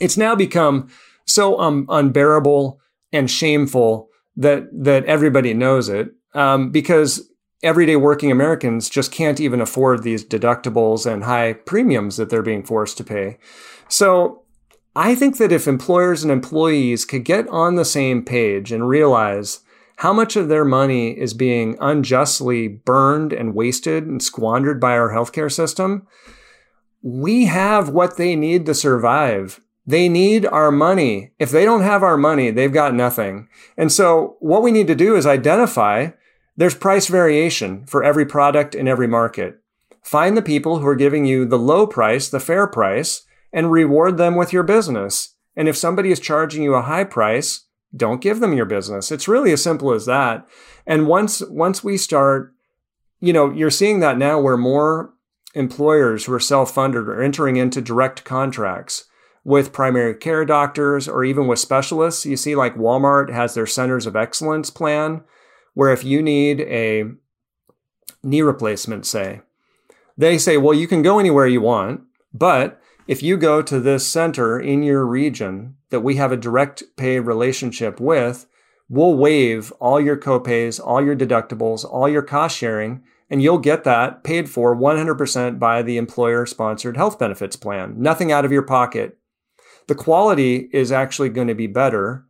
[0.00, 0.88] It's now become
[1.24, 2.80] so um, unbearable
[3.12, 4.09] and shameful
[4.40, 7.30] that that everybody knows it um, because
[7.62, 12.64] everyday working Americans just can't even afford these deductibles and high premiums that they're being
[12.64, 13.36] forced to pay.
[13.88, 14.44] So
[14.96, 19.60] I think that if employers and employees could get on the same page and realize
[19.96, 25.12] how much of their money is being unjustly burned and wasted and squandered by our
[25.12, 26.06] healthcare system,
[27.02, 29.60] we have what they need to survive.
[29.90, 31.32] They need our money.
[31.40, 33.48] If they don't have our money, they've got nothing.
[33.76, 36.10] And so what we need to do is identify
[36.56, 39.58] there's price variation for every product in every market.
[40.04, 43.22] Find the people who are giving you the low price, the fair price,
[43.52, 45.34] and reward them with your business.
[45.56, 49.10] And if somebody is charging you a high price, don't give them your business.
[49.10, 50.46] It's really as simple as that.
[50.86, 52.54] And once once we start,
[53.18, 55.14] you know, you're seeing that now where more
[55.54, 59.06] employers who are self-funded are entering into direct contracts
[59.44, 62.26] with primary care doctors or even with specialists.
[62.26, 65.22] You see, like Walmart has their centers of excellence plan,
[65.74, 67.04] where if you need a
[68.22, 69.40] knee replacement, say,
[70.16, 72.02] they say, well, you can go anywhere you want,
[72.34, 76.82] but if you go to this center in your region that we have a direct
[76.96, 78.46] pay relationship with,
[78.88, 83.84] we'll waive all your copays, all your deductibles, all your cost sharing, and you'll get
[83.84, 87.94] that paid for 100% by the employer sponsored health benefits plan.
[87.96, 89.16] Nothing out of your pocket
[89.90, 92.24] the quality is actually going to be better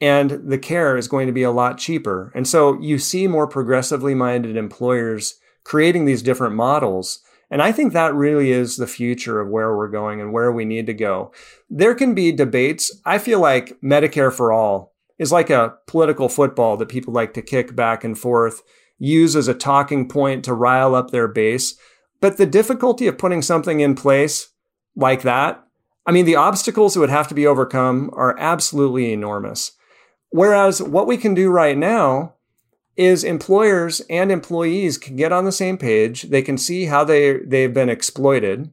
[0.00, 2.32] and the care is going to be a lot cheaper.
[2.34, 5.34] And so you see more progressively minded employers
[5.64, 7.20] creating these different models.
[7.50, 10.64] And I think that really is the future of where we're going and where we
[10.64, 11.30] need to go.
[11.68, 12.90] There can be debates.
[13.04, 17.42] I feel like Medicare for all is like a political football that people like to
[17.42, 18.62] kick back and forth,
[18.98, 21.78] use as a talking point to rile up their base.
[22.22, 24.48] But the difficulty of putting something in place
[24.96, 25.62] like that
[26.08, 29.72] I mean, the obstacles that would have to be overcome are absolutely enormous.
[30.30, 32.32] Whereas what we can do right now
[32.96, 36.22] is employers and employees can get on the same page.
[36.22, 38.70] They can see how they they've been exploited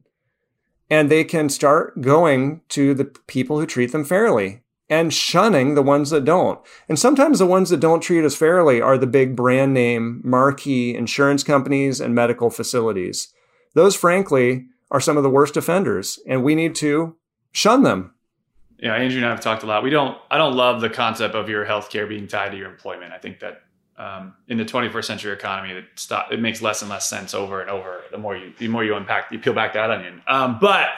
[0.88, 5.82] and they can start going to the people who treat them fairly and shunning the
[5.82, 6.58] ones that don't.
[6.88, 10.94] And sometimes the ones that don't treat us fairly are the big brand name marquee
[10.94, 13.28] insurance companies and medical facilities.
[13.74, 17.16] Those, frankly, are some of the worst offenders, and we need to
[17.56, 18.12] shun them.
[18.78, 19.82] Yeah, Andrew and I have talked a lot.
[19.82, 20.18] We don't.
[20.30, 23.12] I don't love the concept of your healthcare being tied to your employment.
[23.12, 23.62] I think that
[23.96, 27.62] um, in the 21st century economy, it, stop, it makes less and less sense over
[27.62, 28.02] and over.
[28.10, 30.20] The more you, the more you unpack, you peel back that onion.
[30.28, 30.88] Um, but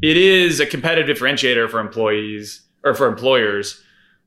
[0.00, 3.82] it is a competitive differentiator for employees or for employers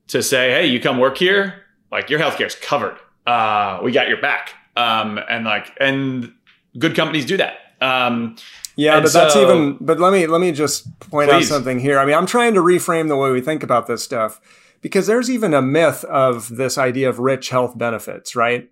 [0.09, 2.97] to say, "Hey, you come work here, like your healthcare is covered.
[3.25, 6.31] Uh, we got your back." Um, and like, and
[6.77, 7.57] good companies do that.
[7.81, 8.35] Um,
[8.75, 9.77] yeah, but so, that's even.
[9.79, 11.51] But let me let me just point please.
[11.51, 11.99] out something here.
[11.99, 14.41] I mean, I'm trying to reframe the way we think about this stuff
[14.81, 18.69] because there's even a myth of this idea of rich health benefits, right?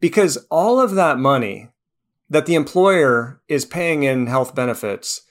[0.00, 1.68] Because all of that money
[2.30, 5.22] that the employer is paying in health benefits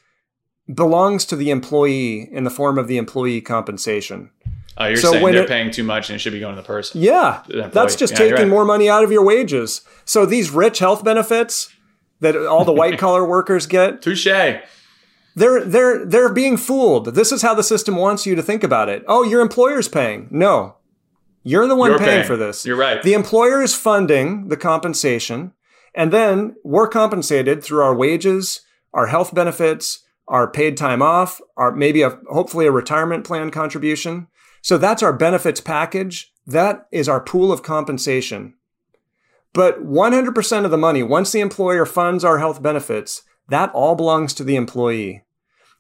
[0.74, 4.32] belongs to the employee in the form of the employee compensation.
[4.78, 6.62] Oh, you're so saying they're it, paying too much and it should be going to
[6.62, 7.02] the person.
[7.02, 8.48] Yeah, the that's just yeah, taking right.
[8.48, 9.82] more money out of your wages.
[10.06, 11.70] So these rich health benefits
[12.20, 14.26] that all the white collar workers get, touche.
[14.26, 17.14] They're they're they're being fooled.
[17.14, 19.04] This is how the system wants you to think about it.
[19.08, 20.28] Oh, your employer's paying.
[20.32, 20.78] No,
[21.44, 22.66] you're the one paying, paying for this.
[22.66, 23.02] You're right.
[23.04, 25.54] The employer is funding the compensation,
[25.94, 28.62] and then we're compensated through our wages,
[28.94, 34.28] our health benefits, our paid time off, our maybe a hopefully a retirement plan contribution.
[34.62, 36.34] So that's our benefits package.
[36.46, 38.56] That is our pool of compensation.
[39.54, 44.34] But 100% of the money, once the employer funds our health benefits, that all belongs
[44.36, 45.24] to the employee.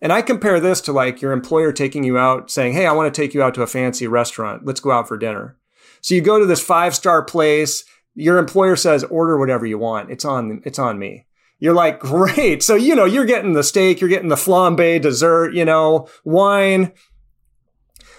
[0.02, 3.14] And I compare this to like your employer taking you out saying, Hey, I want
[3.14, 4.66] to take you out to a fancy restaurant.
[4.66, 5.58] Let's go out for dinner.
[6.02, 7.84] So you go to this five star place.
[8.16, 10.10] Your employer says, order whatever you want.
[10.10, 11.28] It's on, it's on me.
[11.60, 12.62] You're like, great.
[12.64, 16.94] So, you know, you're getting the steak, you're getting the flambe dessert, you know, wine.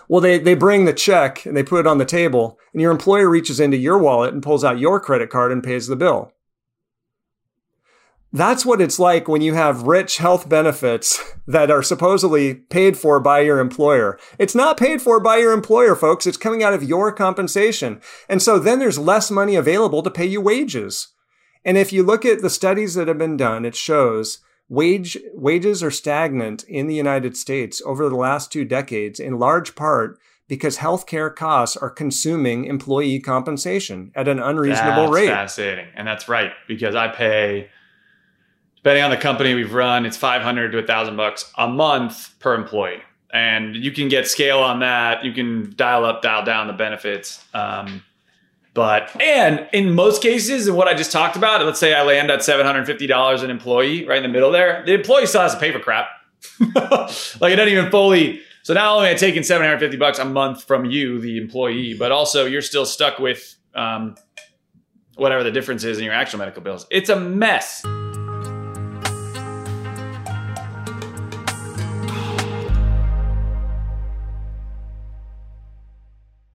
[0.09, 2.91] Well, they, they bring the check and they put it on the table and your
[2.91, 6.33] employer reaches into your wallet and pulls out your credit card and pays the bill.
[8.33, 13.21] That's what it's like when you have rich health benefits that are supposedly paid for
[13.21, 14.19] by your employer.
[14.39, 16.27] It's not paid for by your employer, folks.
[16.27, 18.03] It's coming out of your compensation.
[18.29, 21.09] And so then there's less money available to pay you wages.
[21.65, 25.83] And if you look at the studies that have been done, it shows wage, wages
[25.83, 30.79] are stagnant in the United States over the last two decades in large part because
[30.79, 35.29] healthcare costs are consuming employee compensation at an unreasonable that's rate.
[35.29, 35.87] Fascinating.
[35.95, 37.69] And that's right because I pay
[38.77, 43.03] depending on the company we've run, it's 500 to 1000 bucks a month per employee.
[43.31, 45.25] And you can get scale on that.
[45.25, 47.45] You can dial up, dial down the benefits.
[47.53, 48.03] Um,
[48.79, 52.31] but, and in most cases, and what I just talked about, let's say I land
[52.31, 55.73] at $750 an employee right in the middle there, the employee still has to pay
[55.73, 56.07] for crap.
[56.61, 58.41] like it doesn't even fully.
[58.63, 62.13] So not only am I taking 750 bucks a month from you, the employee, but
[62.13, 64.15] also you're still stuck with um,
[65.17, 66.87] whatever the difference is in your actual medical bills.
[66.93, 67.85] It's a mess.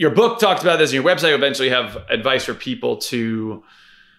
[0.00, 3.62] Your book talks about this, and your website eventually have advice for people to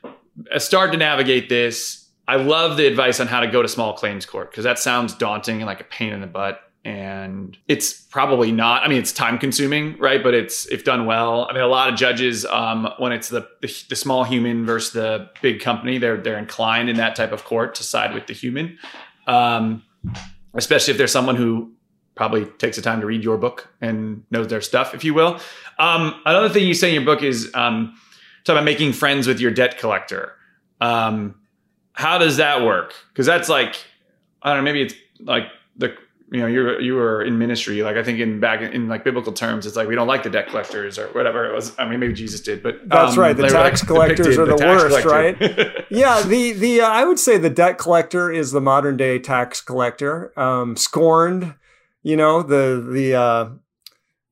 [0.05, 2.07] uh, start to navigate this.
[2.27, 5.15] I love the advice on how to go to small claims court because that sounds
[5.15, 6.61] daunting and like a pain in the butt.
[6.85, 8.83] And it's probably not.
[8.83, 10.21] I mean, it's time consuming, right?
[10.21, 11.47] But it's if done well.
[11.49, 14.93] I mean, a lot of judges, um, when it's the, the, the small human versus
[14.93, 18.33] the big company, they're they're inclined in that type of court to side with the
[18.33, 18.77] human,
[19.25, 19.81] um,
[20.53, 21.73] especially if there's someone who
[22.15, 25.39] probably takes the time to read your book and knows their stuff, if you will.
[25.79, 27.95] Um, another thing you say in your book is um,
[28.43, 30.33] talk about making friends with your debt collector.
[30.79, 31.35] Um,
[31.93, 32.93] how does that work?
[33.09, 33.75] Because that's like
[34.41, 34.63] I don't know.
[34.63, 35.43] Maybe it's like
[35.77, 35.95] the
[36.31, 37.83] you know you you were in ministry.
[37.83, 40.23] Like I think in back in, in, like biblical terms, it's like we don't like
[40.23, 41.77] the debt collectors or whatever it was.
[41.77, 43.35] I mean, maybe Jesus did, but that's um, right.
[43.35, 45.85] The tax like collectors are the, the worst, right?
[45.89, 46.21] yeah.
[46.21, 50.37] The the uh, I would say the debt collector is the modern day tax collector,
[50.39, 51.55] um, scorned.
[52.03, 53.49] You know the the uh,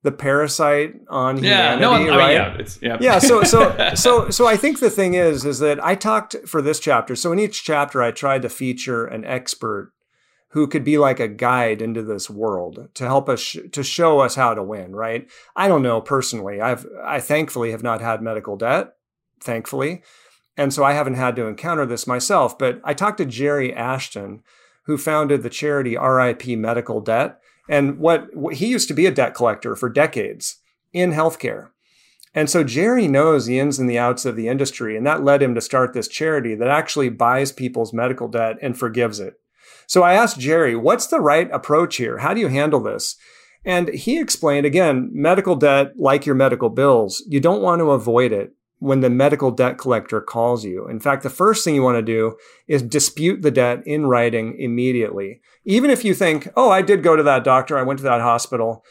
[0.01, 1.99] the parasite on humanity, yeah, no, right?
[1.99, 2.97] mean, yeah, it's, yeah.
[3.01, 3.20] yeah.
[3.20, 6.80] So, so, so, so I think the thing is, is that I talked for this
[6.80, 7.15] chapter.
[7.15, 9.91] So in each chapter, I tried to feature an expert
[10.51, 14.20] who could be like a guide into this world to help us sh- to show
[14.20, 14.95] us how to win.
[14.95, 15.30] Right?
[15.55, 16.61] I don't know personally.
[16.61, 18.93] I've I thankfully have not had medical debt,
[19.41, 20.01] thankfully,
[20.55, 22.57] and so I haven't had to encounter this myself.
[22.57, 24.43] But I talked to Jerry Ashton,
[24.84, 27.39] who founded the charity RIP Medical Debt
[27.70, 30.57] and what, what he used to be a debt collector for decades
[30.91, 31.70] in healthcare.
[32.34, 35.41] And so Jerry knows the ins and the outs of the industry, and that led
[35.41, 39.36] him to start this charity that actually buys people's medical debt and forgives it.
[39.88, 42.20] So I asked Jerry, what's the right approach here?
[42.20, 43.15] How do you handle this?
[43.65, 48.32] And he explained again, medical debt, like your medical bills, you don't want to avoid
[48.32, 50.88] it when the medical debt collector calls you.
[50.88, 54.55] In fact, the first thing you want to do is dispute the debt in writing
[54.57, 55.41] immediately.
[55.70, 58.22] Even if you think, oh, I did go to that doctor, I went to that
[58.22, 58.84] hospital,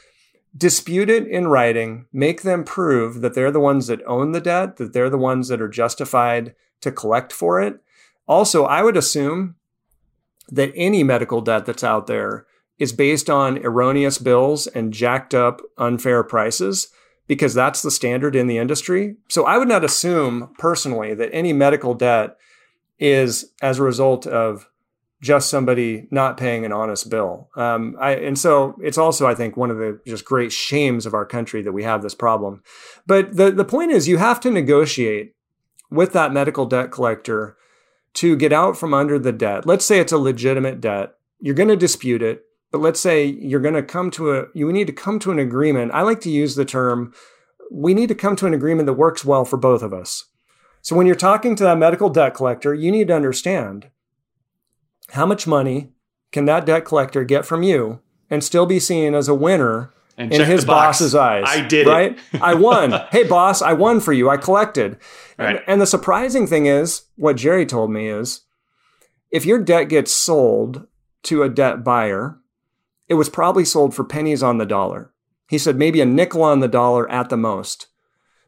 [0.57, 4.77] dispute it in writing, make them prove that they're the ones that own the debt,
[4.77, 7.81] that they're the ones that are justified to collect for it.
[8.29, 9.57] Also, I would assume
[10.51, 12.47] that any medical debt that's out there
[12.79, 16.93] is based on erroneous bills and jacked up unfair prices
[17.27, 19.17] because that's the standard in the industry.
[19.29, 22.37] So I would not assume personally that any medical debt
[23.01, 24.69] is as a result of
[25.21, 27.49] just somebody not paying an honest bill.
[27.57, 31.15] Um, I, and so it's also, I think, one of the just great shames of
[31.15, 32.63] our country that we have this problem.
[33.07, 35.35] But the, the point is, you have to negotiate
[35.91, 37.57] with that medical debt collector
[38.15, 39.67] to get out from under the debt.
[39.67, 41.15] Let's say it's a legitimate debt.
[41.41, 42.45] You're going to dispute it.
[42.71, 45.39] But let's say you're going to come to a, you need to come to an
[45.39, 45.93] agreement.
[45.95, 47.15] I like to use the term,
[47.73, 50.27] we need to come to an agreement that works well for both of us.
[50.83, 53.89] So when you're talking to that medical debt collector, you need to understand
[55.11, 55.91] how much money
[56.33, 58.01] can that debt collector get from you
[58.31, 61.45] and still be seen as a winner and in his boss's eyes.
[61.47, 62.19] I did right?
[62.43, 62.93] I won.
[63.11, 64.29] hey, boss, I won for you.
[64.29, 64.99] I collected.
[65.39, 65.57] Right.
[65.57, 68.43] And, and the surprising thing is, what Jerry told me is,
[69.31, 70.87] if your debt gets sold
[71.25, 72.39] to a debt buyer,
[73.09, 75.13] it was probably sold for pennies on the dollar.
[75.49, 77.87] He said maybe a nickel on the dollar at the most.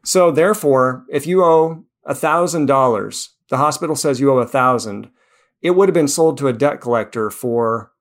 [0.03, 5.09] So therefore, if you owe $1,000, the hospital says you owe 1000
[5.61, 7.91] it would have been sold to a debt collector for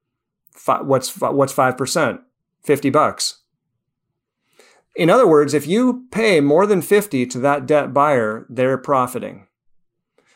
[0.67, 2.21] what's what's 5%?
[2.63, 3.39] 50 bucks.
[4.97, 9.47] In other words, if you pay more than 50 to that debt buyer, they're profiting.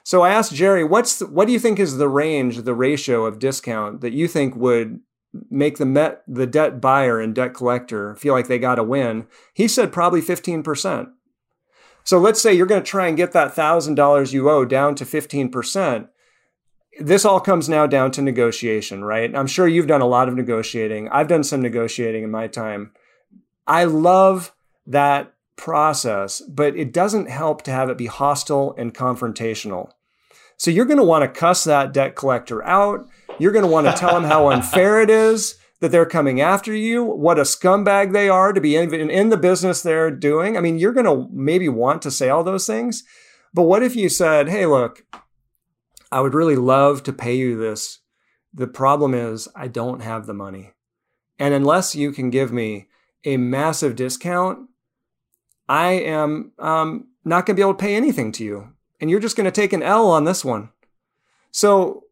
[0.04, 3.24] So I asked Jerry, what's the, what do you think is the range, the ratio
[3.24, 5.00] of discount that you think would
[5.50, 9.26] make the met the debt buyer and debt collector feel like they got a win,
[9.52, 11.10] he said probably 15%.
[12.04, 15.04] So let's say you're going to try and get that $1,000 you owe down to
[15.04, 16.08] 15%.
[17.01, 19.34] This all comes now down to negotiation, right?
[19.34, 21.09] I'm sure you've done a lot of negotiating.
[21.09, 22.92] I've done some negotiating in my time.
[23.66, 24.53] I love
[24.86, 29.90] that process, but it doesn't help to have it be hostile and confrontational.
[30.57, 33.09] So you're going to want to cuss that debt collector out.
[33.38, 36.72] You're going to want to tell them how unfair it is that they're coming after
[36.72, 40.57] you, what a scumbag they are to be in, in the business they're doing.
[40.57, 43.03] I mean, you're going to maybe want to say all those things.
[43.53, 45.05] But what if you said, hey, look,
[46.14, 47.98] I would really love to pay you this.
[48.52, 50.70] The problem is, I don't have the money.
[51.40, 52.86] And unless you can give me
[53.24, 54.68] a massive discount,
[55.68, 58.74] I am um, not going to be able to pay anything to you.
[59.00, 60.68] And you're just going to take an L on this one.
[61.50, 62.04] So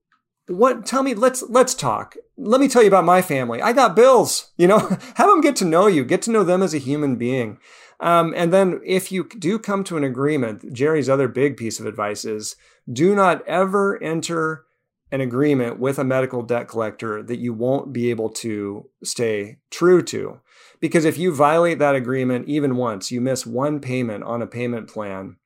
[0.48, 3.94] what tell me let's let's talk let me tell you about my family i got
[3.94, 4.78] bills you know
[5.14, 7.58] have them get to know you get to know them as a human being
[8.00, 11.86] um, and then if you do come to an agreement jerry's other big piece of
[11.86, 12.56] advice is
[12.90, 14.64] do not ever enter
[15.10, 20.02] an agreement with a medical debt collector that you won't be able to stay true
[20.02, 20.40] to
[20.80, 24.88] because if you violate that agreement even once you miss one payment on a payment
[24.88, 25.36] plan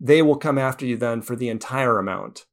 [0.00, 2.46] they will come after you then for the entire amount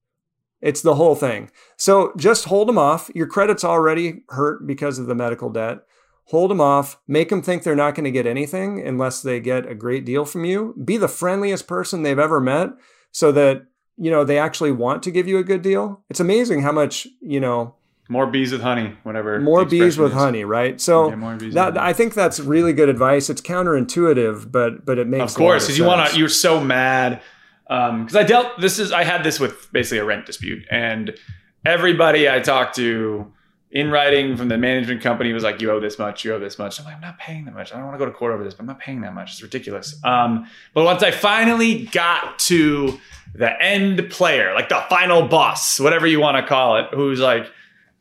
[0.62, 1.50] It's the whole thing.
[1.76, 3.10] So just hold them off.
[3.16, 5.80] Your credit's already hurt because of the medical debt.
[6.26, 7.00] Hold them off.
[7.08, 10.24] Make them think they're not going to get anything unless they get a great deal
[10.24, 10.76] from you.
[10.86, 12.70] Be the friendliest person they've ever met
[13.12, 13.64] so that,
[14.02, 16.02] you know, they actually want to give you a good deal.
[16.10, 17.76] It's amazing how much, you know,
[18.10, 19.40] more bees with honey, whatever.
[19.40, 20.18] More bees with is.
[20.18, 20.82] honey, right?
[20.82, 23.30] So yeah, that I think that's really good advice.
[23.30, 26.18] It's counterintuitive, but but it makes of course because you want to.
[26.18, 27.22] You're so mad
[27.70, 28.60] Um because um, I dealt.
[28.60, 31.16] This is I had this with basically a rent dispute, and
[31.64, 33.32] everybody I talked to
[33.70, 36.26] in writing from the management company was like, "You owe this much.
[36.26, 37.72] You owe this much." I'm like, "I'm not paying that much.
[37.72, 39.32] I don't want to go to court over this, but I'm not paying that much.
[39.32, 43.00] It's ridiculous." Um, but once I finally got to
[43.34, 47.48] the end player, like the final boss, whatever you want to call it, who's like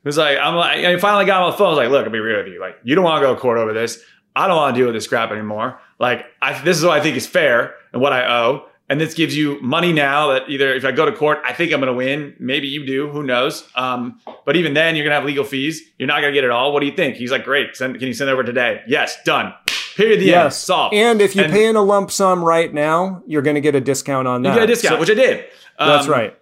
[0.04, 1.66] who's like, I'm like, I finally got on the phone.
[1.66, 2.60] I was like, look, I'll be real with you.
[2.60, 4.02] Like, you don't want to go to court over this.
[4.36, 5.80] I don't want to deal with this crap anymore.
[5.98, 8.66] Like, I, this is what I think is fair and what I owe.
[8.88, 11.72] And this gives you money now that either if I go to court, I think
[11.72, 12.34] I'm going to win.
[12.40, 13.08] Maybe you do.
[13.08, 13.68] Who knows?
[13.76, 15.80] Um, but even then, you're going to have legal fees.
[15.98, 16.72] You're not going to get it all.
[16.72, 17.14] What do you think?
[17.14, 17.76] He's like, great.
[17.76, 18.82] Send, can you send over today?
[18.88, 19.54] Yes, done.
[19.96, 20.20] Period.
[20.20, 20.44] The yes.
[20.44, 20.52] end.
[20.54, 20.94] Solved.
[20.94, 23.74] And if you and, pay in a lump sum right now, you're going to get
[23.74, 24.50] a discount on that.
[24.50, 25.44] You get a discount, so, which I did.
[25.78, 26.36] Um, that's right.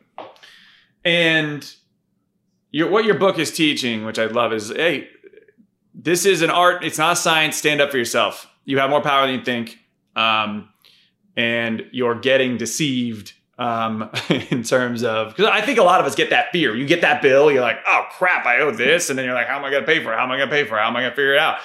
[1.05, 1.71] And
[2.71, 5.09] your, what your book is teaching, which I love, is hey,
[5.95, 6.85] this is an art.
[6.85, 7.57] It's not a science.
[7.57, 8.47] Stand up for yourself.
[8.65, 9.79] You have more power than you think,
[10.15, 10.69] um,
[11.37, 14.11] and you're getting deceived um,
[14.51, 16.77] in terms of because I think a lot of us get that fear.
[16.77, 19.49] You get that bill, you're like, oh crap, I owe this, and then you're like,
[19.49, 20.17] how am I going to pay for it?
[20.17, 20.81] How am I going to pay for it?
[20.81, 21.59] How am I going to figure it out?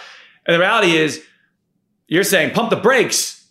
[0.45, 1.23] And the reality is,
[2.07, 3.43] you're saying pump the brakes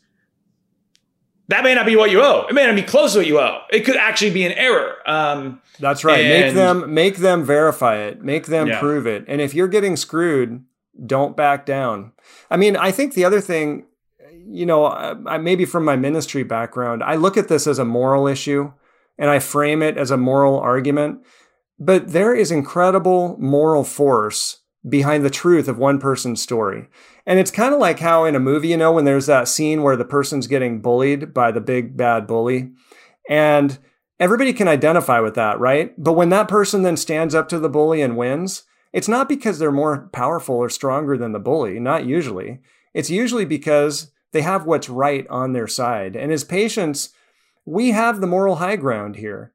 [1.52, 2.46] that may not be what you owe.
[2.48, 3.60] It may not be close to what you owe.
[3.70, 4.96] It could actually be an error.
[5.06, 6.24] Um, That's right.
[6.24, 8.22] make them make them verify it.
[8.22, 8.80] Make them yeah.
[8.80, 9.26] prove it.
[9.28, 10.64] And if you're getting screwed,
[11.04, 12.12] don't back down.
[12.50, 13.84] I mean, I think the other thing,
[14.46, 18.26] you know, I, maybe from my ministry background, I look at this as a moral
[18.26, 18.72] issue,
[19.18, 21.20] and I frame it as a moral argument.
[21.78, 26.88] But there is incredible moral force behind the truth of one person's story.
[27.26, 29.82] And it's kind of like how in a movie, you know, when there's that scene
[29.82, 32.72] where the person's getting bullied by the big bad bully,
[33.28, 33.78] and
[34.18, 35.94] everybody can identify with that, right?
[35.96, 39.58] But when that person then stands up to the bully and wins, it's not because
[39.58, 42.60] they're more powerful or stronger than the bully, not usually.
[42.92, 46.16] It's usually because they have what's right on their side.
[46.16, 47.10] And as patients,
[47.64, 49.52] we have the moral high ground here.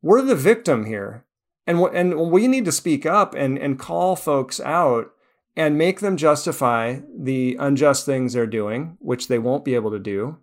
[0.00, 1.24] We're the victim here.
[1.68, 5.12] And, and we need to speak up and, and call folks out
[5.54, 9.98] and make them justify the unjust things they're doing, which they won't be able to
[9.98, 10.38] do.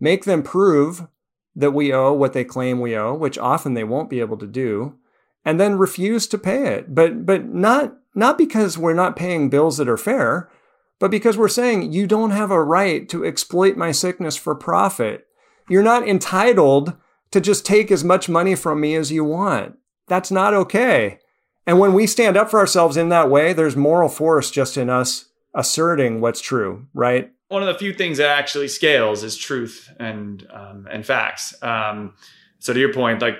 [0.00, 1.06] Make them prove
[1.54, 4.46] that we owe what they claim we owe, which often they won't be able to
[4.46, 4.96] do,
[5.44, 6.92] and then refuse to pay it.
[6.92, 10.50] But but not not because we're not paying bills that are fair,
[10.98, 15.28] but because we're saying you don't have a right to exploit my sickness for profit.
[15.68, 16.94] You're not entitled
[17.30, 19.76] to just take as much money from me as you want.
[20.08, 21.18] That's not okay.
[21.66, 24.88] And when we stand up for ourselves in that way, there's moral force just in
[24.88, 27.32] us asserting what's true, right?
[27.48, 31.54] One of the few things that actually scales is truth and um, and facts.
[31.62, 32.14] Um,
[32.58, 33.38] so to your point, like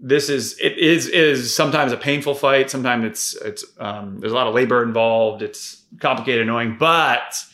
[0.00, 2.70] this is it is is sometimes a painful fight.
[2.70, 5.42] Sometimes it's it's um, there's a lot of labor involved.
[5.42, 7.44] It's complicated, annoying, but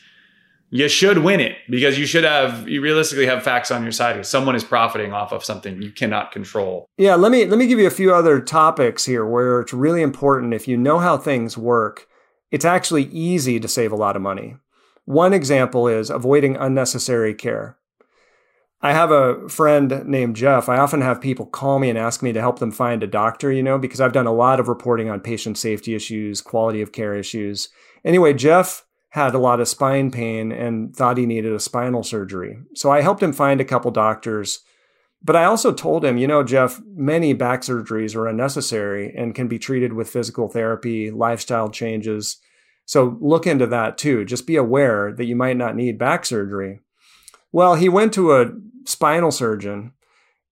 [0.71, 4.25] you should win it because you should have you realistically have facts on your side
[4.27, 6.87] someone is profiting off of something you cannot control.
[6.97, 10.03] Yeah let me let me give you a few other topics here where it's really
[10.03, 10.55] important.
[10.55, 12.07] If you know how things work
[12.51, 14.57] it's actually easy to save a lot of money.
[15.05, 17.77] One example is avoiding unnecessary care.
[18.81, 20.69] I have a friend named jeff.
[20.69, 23.51] I often have people call me and ask me to help them find a doctor
[23.51, 26.93] you know because i've done a lot of reporting on patient safety issues quality of
[26.93, 27.71] care issues.
[28.05, 32.59] Anyway jeff had a lot of spine pain and thought he needed a spinal surgery.
[32.75, 34.61] So I helped him find a couple doctors.
[35.23, 39.49] But I also told him, you know, Jeff, many back surgeries are unnecessary and can
[39.49, 42.37] be treated with physical therapy, lifestyle changes.
[42.85, 44.25] So look into that too.
[44.25, 46.81] Just be aware that you might not need back surgery.
[47.51, 48.53] Well, he went to a
[48.85, 49.93] spinal surgeon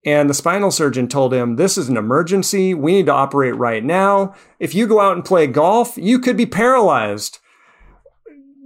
[0.07, 2.72] and the spinal surgeon told him, This is an emergency.
[2.72, 4.34] We need to operate right now.
[4.61, 7.40] If you go out and play golf, you could be paralyzed.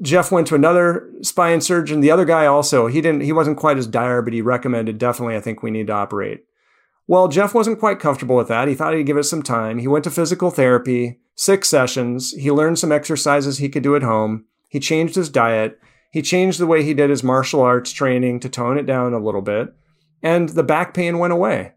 [0.03, 2.01] Jeff went to another spine surgeon.
[2.01, 5.37] The other guy also, he didn't, he wasn't quite as dire, but he recommended definitely,
[5.37, 6.45] I think we need to operate.
[7.07, 8.69] Well, Jeff wasn't quite comfortable with that.
[8.69, 9.79] He thought he'd give it some time.
[9.79, 12.31] He went to physical therapy, six sessions.
[12.33, 14.45] He learned some exercises he could do at home.
[14.69, 15.79] He changed his diet.
[16.13, 19.19] He changed the way he did his martial arts training to tone it down a
[19.19, 19.75] little bit.
[20.23, 21.73] And the back pain went away.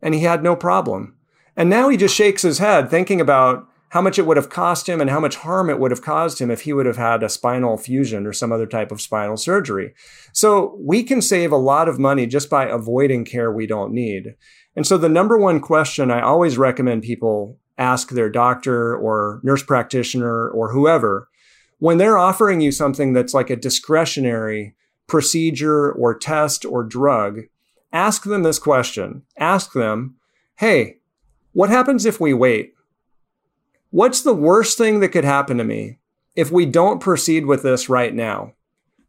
[0.00, 1.16] And he had no problem.
[1.56, 3.66] And now he just shakes his head thinking about
[3.96, 6.38] how much it would have cost him and how much harm it would have caused
[6.38, 9.38] him if he would have had a spinal fusion or some other type of spinal
[9.38, 9.94] surgery.
[10.34, 14.34] So we can save a lot of money just by avoiding care we don't need.
[14.76, 19.62] And so the number one question I always recommend people ask their doctor or nurse
[19.62, 21.30] practitioner or whoever
[21.78, 24.74] when they're offering you something that's like a discretionary
[25.06, 27.44] procedure or test or drug,
[27.94, 29.22] ask them this question.
[29.38, 30.16] Ask them,
[30.56, 30.96] Hey,
[31.54, 32.74] what happens if we wait?
[33.90, 35.98] What's the worst thing that could happen to me
[36.34, 38.52] if we don't proceed with this right now?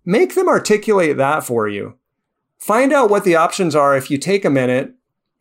[0.06, 1.96] Make them articulate that for you.
[2.60, 4.94] Find out what the options are if you take a minute,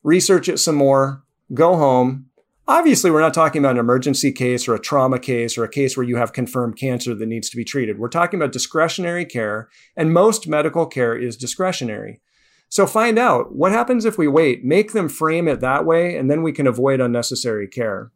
[0.03, 1.23] research it some more,
[1.53, 2.27] go home.
[2.69, 5.97] Obviously, we're not talking about an emergency case or a trauma case or a case
[5.97, 7.99] where you have confirmed cancer that needs to be treated.
[7.99, 12.21] We're talking about discretionary care, and most medical care is discretionary.
[12.69, 16.29] So find out what happens if we wait, make them frame it that way, and
[16.29, 18.11] then we can avoid unnecessary care.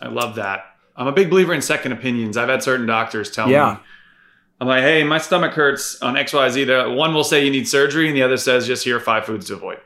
[0.00, 0.64] I love that.
[0.96, 2.36] I'm a big believer in second opinions.
[2.36, 3.74] I've had certain doctors tell yeah.
[3.74, 3.78] me,
[4.60, 6.66] I'm like, hey, my stomach hurts on XYZ.
[6.66, 9.26] The one will say you need surgery, and the other says just here are five
[9.26, 9.78] foods to avoid.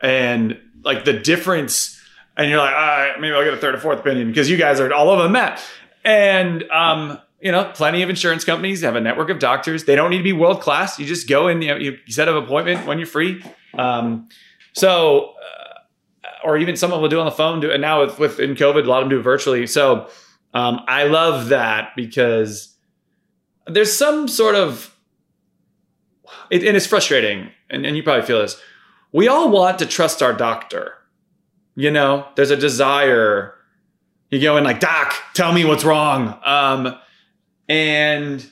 [0.00, 2.00] And like the difference,
[2.36, 4.58] and you're like, all right, maybe I'll get a third or fourth opinion because you
[4.58, 5.58] guys are all over the map.
[6.04, 9.84] And um, you know, plenty of insurance companies have a network of doctors.
[9.84, 10.98] They don't need to be world class.
[10.98, 13.42] You just go in, you, know, you set up an appointment when you're free.
[13.74, 14.28] Um,
[14.72, 15.34] so
[16.44, 17.60] or even some of them will do on the phone.
[17.60, 19.66] Do and now with, COVID, a lot of them do it virtually.
[19.66, 20.08] So
[20.54, 22.74] um, I love that because
[23.66, 24.94] there's some sort of
[26.50, 28.60] it, and it's frustrating, and, and you probably feel this.
[29.12, 30.94] We all want to trust our doctor.
[31.74, 33.54] You know, there's a desire.
[34.30, 36.38] You go in like, Doc, tell me what's wrong.
[36.44, 36.98] Um,
[37.68, 38.46] and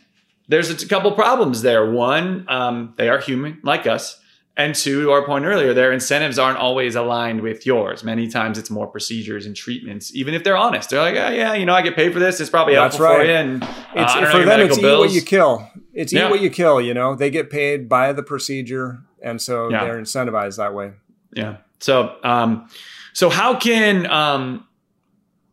[0.48, 1.90] there's a couple problems there.
[1.90, 4.20] One, um, they are human like us.
[4.58, 8.02] And to our point earlier, their incentives aren't always aligned with yours.
[8.02, 10.88] Many times it's more procedures and treatments, even if they're honest.
[10.88, 12.40] They're like, oh, yeah, you know, I get paid for this.
[12.40, 13.26] It's probably That's helpful right.
[13.26, 13.36] for you.
[13.36, 15.04] And uh, it's, for them, it's bills.
[15.04, 15.70] eat what you kill.
[15.92, 16.26] It's yeah.
[16.26, 17.14] eat what you kill, you know.
[17.14, 19.02] They get paid by the procedure.
[19.22, 19.84] And so yeah.
[19.84, 20.92] they're incentivized that way.
[21.34, 21.58] Yeah.
[21.80, 22.68] So, um,
[23.12, 24.65] so how can um,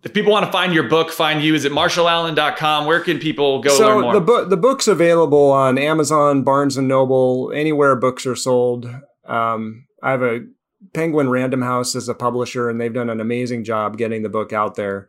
[0.04, 2.86] if people want to find your book, find you, is it marshallallen.com?
[2.86, 4.14] Where can people go so learn more?
[4.14, 8.86] The, book, the book's available on Amazon, Barnes and Noble, anywhere books are sold.
[9.26, 10.42] Um, I have a
[10.94, 14.52] Penguin Random House as a publisher, and they've done an amazing job getting the book
[14.52, 15.08] out there.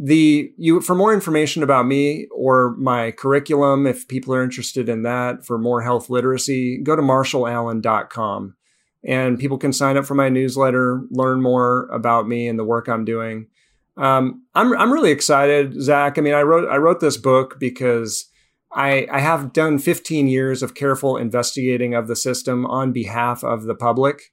[0.00, 5.02] The you for more information about me or my curriculum, if people are interested in
[5.02, 8.56] that for more health literacy, go to marshallallen.com
[9.04, 12.88] and people can sign up for my newsletter, learn more about me and the work
[12.88, 13.48] I'm doing.
[13.96, 16.16] Um, I'm I'm really excited, Zach.
[16.16, 18.26] I mean, I wrote I wrote this book because
[18.72, 23.64] I I have done 15 years of careful investigating of the system on behalf of
[23.64, 24.32] the public,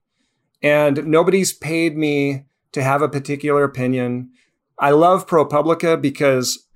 [0.61, 4.29] and nobody's paid me to have a particular opinion.
[4.77, 6.67] I love ProPublica because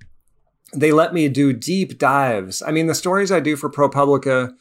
[0.74, 2.62] they let me do deep dives.
[2.62, 4.52] I mean, the stories I do for ProPublica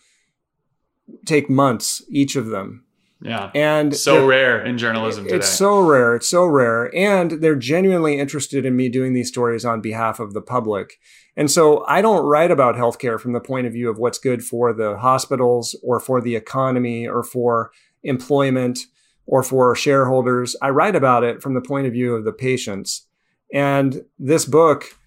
[1.26, 2.83] take months each of them.
[3.24, 3.52] Yeah.
[3.56, 5.38] And so rare in journalism today.
[5.38, 6.16] It's so rare.
[6.16, 6.94] It's so rare.
[6.96, 11.00] And they're genuinely interested in me doing these stories on behalf of the public.
[11.38, 14.44] And so I don't write about healthcare from the point of view of what's good
[14.44, 17.72] for the hospitals or for the economy or for
[18.04, 18.80] employment
[19.26, 20.56] or for shareholders.
[20.62, 23.08] I write about it from the point of view of the patients.
[23.54, 24.98] And this book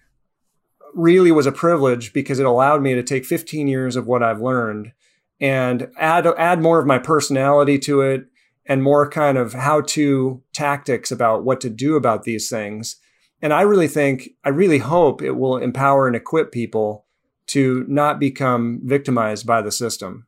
[0.95, 4.41] really was a privilege because it allowed me to take 15 years of what I've
[4.41, 4.93] learned
[5.39, 8.27] and add add more of my personality to it
[8.65, 12.97] and more kind of how to tactics about what to do about these things.
[13.41, 17.05] And I really think, I really hope it will empower and equip people
[17.47, 20.25] to not become victimized by the system.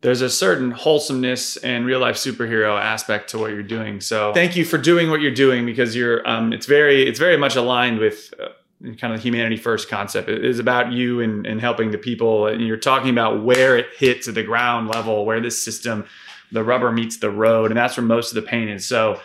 [0.00, 4.00] There's a certain wholesomeness and real life superhero aspect to what you're doing.
[4.00, 7.36] So thank you for doing what you're doing because you're, um, it's very, it's very
[7.36, 8.48] much aligned with uh,
[8.82, 10.28] kind of the humanity first concept.
[10.28, 12.46] It is about you and, and helping the people.
[12.46, 16.06] And you're talking about where it hits at the ground level, where this system,
[16.52, 17.70] the rubber meets the road.
[17.70, 18.86] And that's where most of the pain is.
[18.86, 19.20] So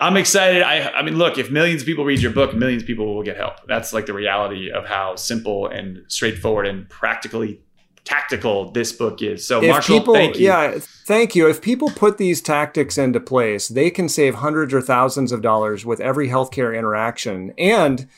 [0.00, 0.62] I'm excited.
[0.62, 3.22] I, I mean, look, if millions of people read your book, millions of people will
[3.22, 3.66] get help.
[3.68, 7.60] That's like the reality of how simple and straightforward and practically
[8.04, 9.46] tactical this book is.
[9.46, 10.46] So, if Marshall, people, thank you.
[10.46, 11.48] Yeah, thank you.
[11.48, 15.86] If people put these tactics into place, they can save hundreds or thousands of dollars
[15.86, 17.54] with every healthcare interaction.
[17.56, 18.08] And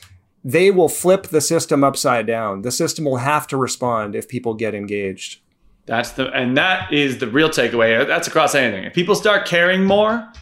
[0.46, 2.62] they will flip the system upside down.
[2.62, 5.40] The system will have to respond if people get engaged.
[5.86, 8.06] That's the and that is the real takeaway.
[8.06, 8.84] That's across anything.
[8.84, 10.32] If people start caring more,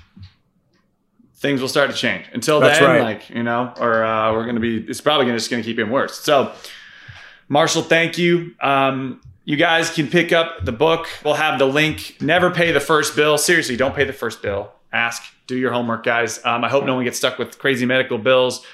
[1.37, 2.27] things will start to change.
[2.35, 3.03] Until That's then, right.
[3.03, 4.77] like you know, or uh, we're going to be.
[4.87, 6.21] It's probably gonna, just going to keep getting worse.
[6.21, 6.53] So,
[7.49, 8.55] Marshall, thank you.
[8.61, 11.07] Um, you guys can pick up the book.
[11.25, 12.19] We'll have the link.
[12.21, 13.39] Never pay the first bill.
[13.39, 14.71] Seriously, don't pay the first bill.
[14.93, 15.23] Ask.
[15.47, 16.45] Do your homework, guys.
[16.45, 18.65] Um, I hope no one gets stuck with crazy medical bills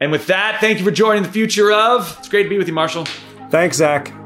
[0.00, 2.16] And with that, thank you for joining the future of.
[2.18, 3.04] It's great to be with you, Marshall.
[3.50, 4.19] Thanks, Zach.